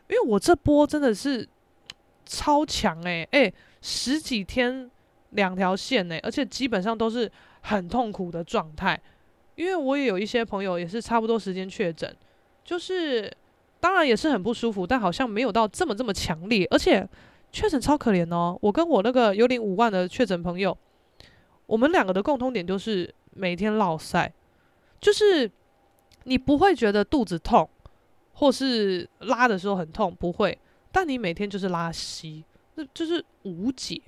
[0.09, 1.47] 因为我这波真的是
[2.25, 3.53] 超强诶、欸，诶、
[3.85, 4.89] 十几天
[5.31, 7.29] 两条线呢，而且基本上都是
[7.61, 8.99] 很痛苦的状态。
[9.55, 12.15] 因为我也有一些朋友也是差不多时间确诊，
[12.63, 13.31] 就是
[13.79, 16.65] 当然也是很不舒服，但好像没有到这么这么强烈。
[16.71, 17.07] 而且
[17.51, 20.75] 确诊超可怜哦，我跟我那个有领五万的确诊朋友，
[21.67, 24.33] 我们两个的共通点就是每天落晒，
[24.99, 25.51] 就是
[26.23, 27.69] 你不会觉得肚子痛，
[28.33, 30.57] 或是拉的时候很痛，不会，
[30.91, 32.43] 但你每天就是拉稀，
[32.75, 34.01] 那就是无解，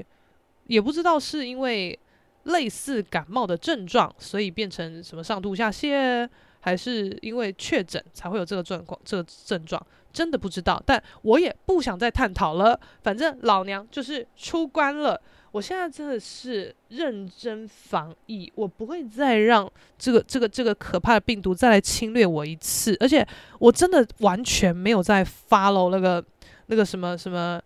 [0.68, 1.98] 也不知道是因为
[2.44, 6.28] 类似感冒的症状，所以变成什么上吐下泻，
[6.60, 9.86] 还是因为确诊才会有这个状况，这个症状。
[10.14, 12.80] 真的不知道，但我也不想再探讨了。
[13.04, 22.96] 反正老娘就是出关了，我现在真的是认真防疫，我不会再让这个这个这个可怕的病毒再来侵略我一次。
[23.02, 23.28] 而且
[23.60, 26.24] 我真的完全没有在 follow 那个
[26.68, 27.62] 那个什么什么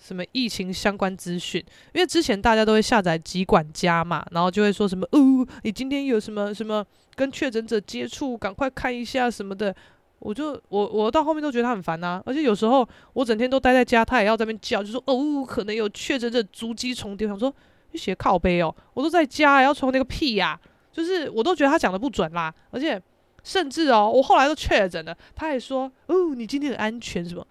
[0.00, 6.84] 什么疫情相关资讯，因为之前大家都会下载疾管家嘛，然后就会说什么哦，你今天有什么什么
[7.14, 9.74] 跟确诊者接触，赶快看一下什么的。
[10.20, 17.54] 我就我我到后面都觉得他很烦呐、啊，而且有时候我整天都待在家，他也要在那边叫，就说哦，可能有确诊者足迹重叠，想说
[17.92, 20.58] 你写靠背哦，我都在家，要重叠个屁呀、
[20.90, 23.00] 就是我都觉得他讲的不准啦，而且
[23.44, 27.46] 甚至哦，我后来都确诊了，他还说哦，你今天很安全什么？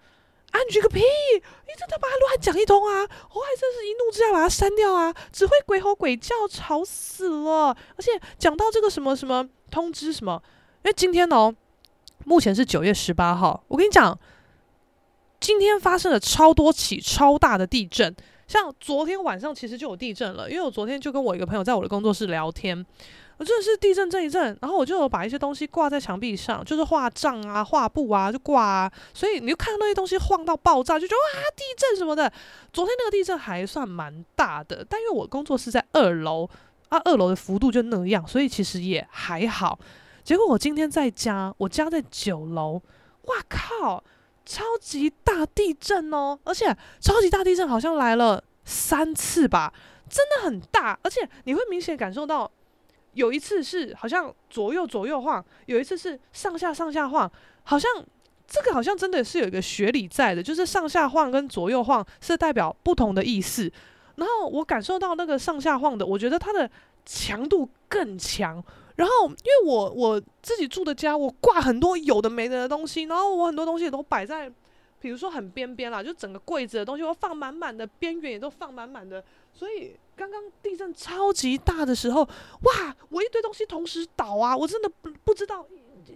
[0.50, 1.00] 安全个屁！
[1.00, 3.00] 你真的把他乱讲一通啊！
[3.02, 5.14] 我还真是一怒之下把他删掉啊！
[5.32, 7.76] 只会鬼吼鬼叫，吵死了！
[7.96, 10.42] 而且讲到这个什么什么通知什么，
[10.84, 11.54] 因为今天哦。
[12.24, 14.18] 目前是九月十八号，我跟你讲，
[15.40, 18.14] 今天发生了超多起超大的地震，
[18.46, 22.84] 像昨天晚上其实就有地震了，因为我昨天就跟我一个朋友在我的工作室聊天，
[23.38, 32.30] 我真的是地震这一震，然后我就有把一些东西挂在墙壁上，就是画账啊、画布啊就挂啊，所以你就看到那些东西晃到爆炸，就觉得哇地震什么的。
[32.72, 36.50] 昨天那个地震还算蛮大的，但因为我工作室在二楼
[36.88, 39.78] 啊，二楼的幅度就那样，所以其实也还好。
[40.24, 42.82] 结果我今天在家，我家在九楼，
[43.22, 44.02] 哇靠，
[44.44, 46.38] 超级大地震哦！
[46.44, 49.72] 而且超级大地震好像来了三次吧，
[50.10, 52.50] 真的很大，而且你会明显感受到，
[53.18, 57.30] 有一次是好像左右左右晃，有一次是上下上下晃，
[57.64, 57.90] 好像
[58.46, 63.70] 这个好像真的是有一个学理在的，就是上下晃跟左右晃是代表不同的意思。
[64.14, 66.70] 然后我感受到那个上下晃的，我觉得它的
[67.04, 68.62] 强度更强。
[68.96, 74.50] 然后，因为我我自己住的家，我挂很多有的没的的东西，然后我很多东西也都摆在，
[75.00, 79.22] 比如说很边边啦，就整个柜子的东西我放满满的，边缘也都放满满的。
[79.54, 85.64] 所以刚刚地震超级大的时候，哇，我一堆东西同时倒啊，我真的不不知道。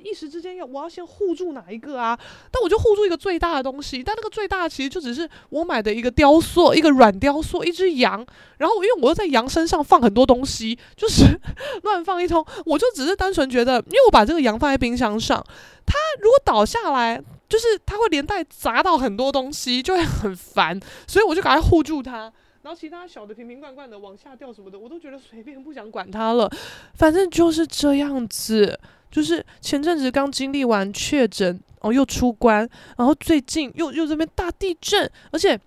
[0.04, 2.18] 一时之间要我要先护住哪一个啊？
[2.50, 8.24] 但我就护住一个最大的东西，但那个最大的其实就只是我买的一个雕塑，一个软雕塑，一只羊。
[8.58, 11.38] 然后因为我又在羊身上放很多东西，就是
[11.84, 12.44] 乱放一通。
[12.64, 15.44] 我就只是单纯觉得，因为我把这个羊放在冰箱上，
[15.86, 20.80] 它如果倒下来，就是它会连带砸到很多东西，就会很烦。
[21.06, 22.32] 所以我就赶快护住它。
[22.62, 26.50] 然后其他小的瓶瓶罐罐的往下掉什么的，我都觉得随便，不想管它了。
[26.94, 28.78] 反正就是这样子。
[29.10, 35.60] 就是前阵子刚经历完确诊，哦，又出关，然后最近又又这边大地震，而且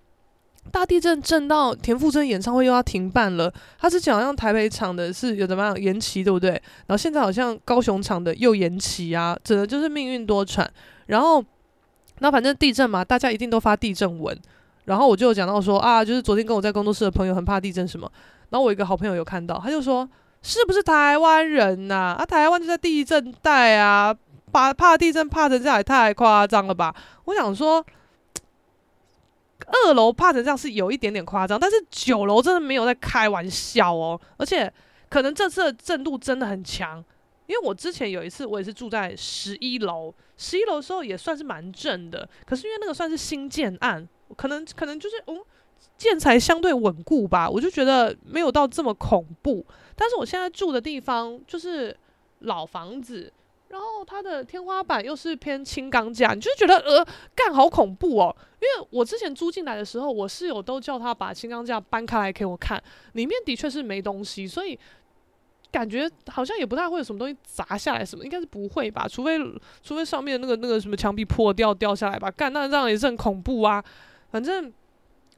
[0.72, 3.54] 大地震震到田馥甄演唱会又要停办了。
[3.78, 6.50] 他之前好像台北场的是有怎么样延期，对不对？
[6.50, 10.66] 然后现在好像高雄场的又延期啊，真的就是命运多舛。
[11.06, 11.44] 然后
[12.18, 14.36] 那反正地震嘛，大家一定都发地震文。
[14.86, 18.10] 然后我就有讲到说啊，就是昨天跟我在工作室的朋友很怕地震什么，
[18.48, 20.08] 然后我一个好朋友有看到，他就说。
[20.42, 22.24] 是不是台湾人呐、啊？
[22.24, 24.14] 台湾就在地震带啊，
[24.52, 26.94] 怕怕地震怕成这样也太夸张了吧？
[27.24, 27.84] 我想说，
[29.66, 34.20] 二楼怕成这样是有一点点夸张，但是九楼真的没有在开玩笑哦。
[34.36, 34.72] 而且
[35.08, 37.04] 可能这次的震度真的很强，
[37.48, 42.28] 因为我之前有一次我也是住在十一楼，十一楼的时候也算是蛮震的。
[42.44, 45.40] 可是因为那个算是新建案，可能可能就是嗯。
[45.98, 49.64] 建材相对稳固吧，我就觉得没有到这么恐怖。
[49.94, 51.94] 但是我现在住的地方就是
[52.40, 53.30] 老房子，
[53.68, 58.34] 然后它的天花板又是偏轻钢架，你就觉得呃，干好恐怖哦。
[58.54, 62.82] 因为我之前租进来的时候，我室友都叫他把轻钢架搬开来给我看，
[63.12, 64.78] 里面的确是没东西，所以
[65.70, 69.06] 感觉好像也不太会有什么东西砸下来，什么应该是不会吧？
[69.08, 69.38] 除非
[69.82, 72.30] 除非上面那个那个什么墙壁破掉掉下来吧？
[72.30, 73.84] 干，那这样也是很恐怖啊。
[74.36, 74.70] 反正。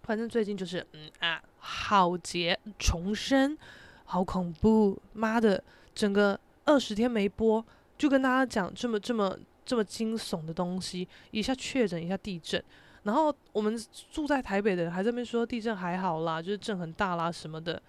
[0.03, 3.59] 反正最近就是，嗯啊，浩劫重生，
[4.07, 4.99] 好恐怖！
[5.12, 5.62] 妈的，
[5.95, 7.62] 整个二十天没播，
[7.99, 12.62] 就跟大家讲这么这么这么惊悚的东西，一下确诊，一下地震，
[13.03, 13.79] 然后我们
[14.11, 17.81] 住在台北的人还在那边说地震还好啦，就是震很大啦什么的。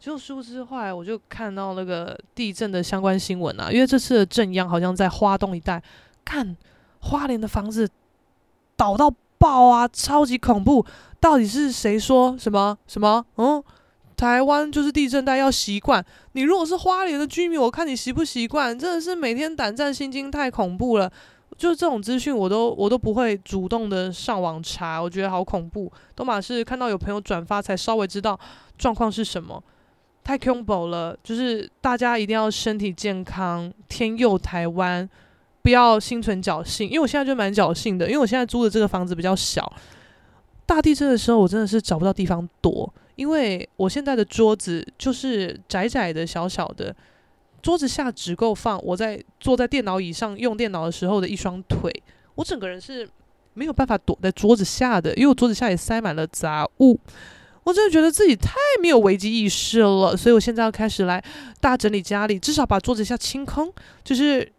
[0.00, 5.80] 就殊不知后来我就看到那个地震的相关新闻啊，因为这次的震央好像在花东一带，
[6.24, 6.56] 看
[7.02, 7.88] 花莲的房子
[8.76, 9.08] 倒到
[9.42, 10.86] 爆啊，超级恐怖。
[11.18, 13.24] 到底是谁说什么什么？
[13.38, 13.60] 嗯，
[14.16, 16.04] 台湾就是地震带，要习惯。
[16.32, 18.78] 你如果是花莲的居民，我看你习不习惯？
[18.78, 21.10] 真的是每天胆战心惊，太恐怖了。
[21.58, 25.90] 就是这种资讯，我都我都不会主动的上网查，我觉得好恐怖。
[26.14, 28.38] 都嘛是看到有朋友转发，才稍微知道
[28.78, 29.60] 状况是什么。
[30.24, 35.08] 太恐怖了，就是大家一定要身体健康，天佑台湾，
[35.62, 36.88] 不要心存侥幸。
[36.88, 39.72] 因为我现在就蛮侥幸的，因为我现在租的这个房子比较小。
[40.64, 46.94] 大地震的时候，我真的是找不到地方躲，因为我现在的桌子就是窄窄的、小小的，
[47.60, 51.92] 桌子下只够放我在坐在电脑椅上用电脑的时候的一双腿，
[52.36, 53.06] 我整个人是
[53.54, 56.98] 没有办法躲在桌子下的，因为我桌子下也塞满了杂物，
[57.64, 61.22] 我真的觉得自己太没有危机意识了，所以我现在要开始来
[61.60, 63.70] 大整理家里，至少把桌子下清空，
[64.02, 64.50] 就是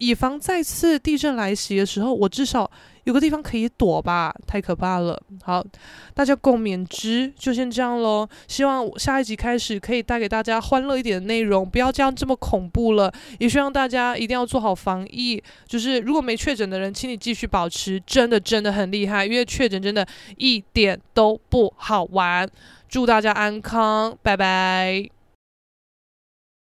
[0.00, 2.70] 以防再次地震来袭的时候，我至少。
[3.04, 5.20] 有个地方可以躲吧，太可怕了。
[5.42, 5.64] 好，
[6.14, 8.28] 大家共勉之，就先这样喽。
[8.46, 13.10] 希望下一集开始可以带给大家欢乐一点的内容，不要这样这么恐怖了。
[13.38, 20.06] 也希望大家一定要做好防疫，就是如果没确诊的人，请你继续保持，真的真的很厉害，因为确诊真的
[20.36, 22.48] 一点都不好玩。
[22.86, 25.19] 祝大家安康，拜拜。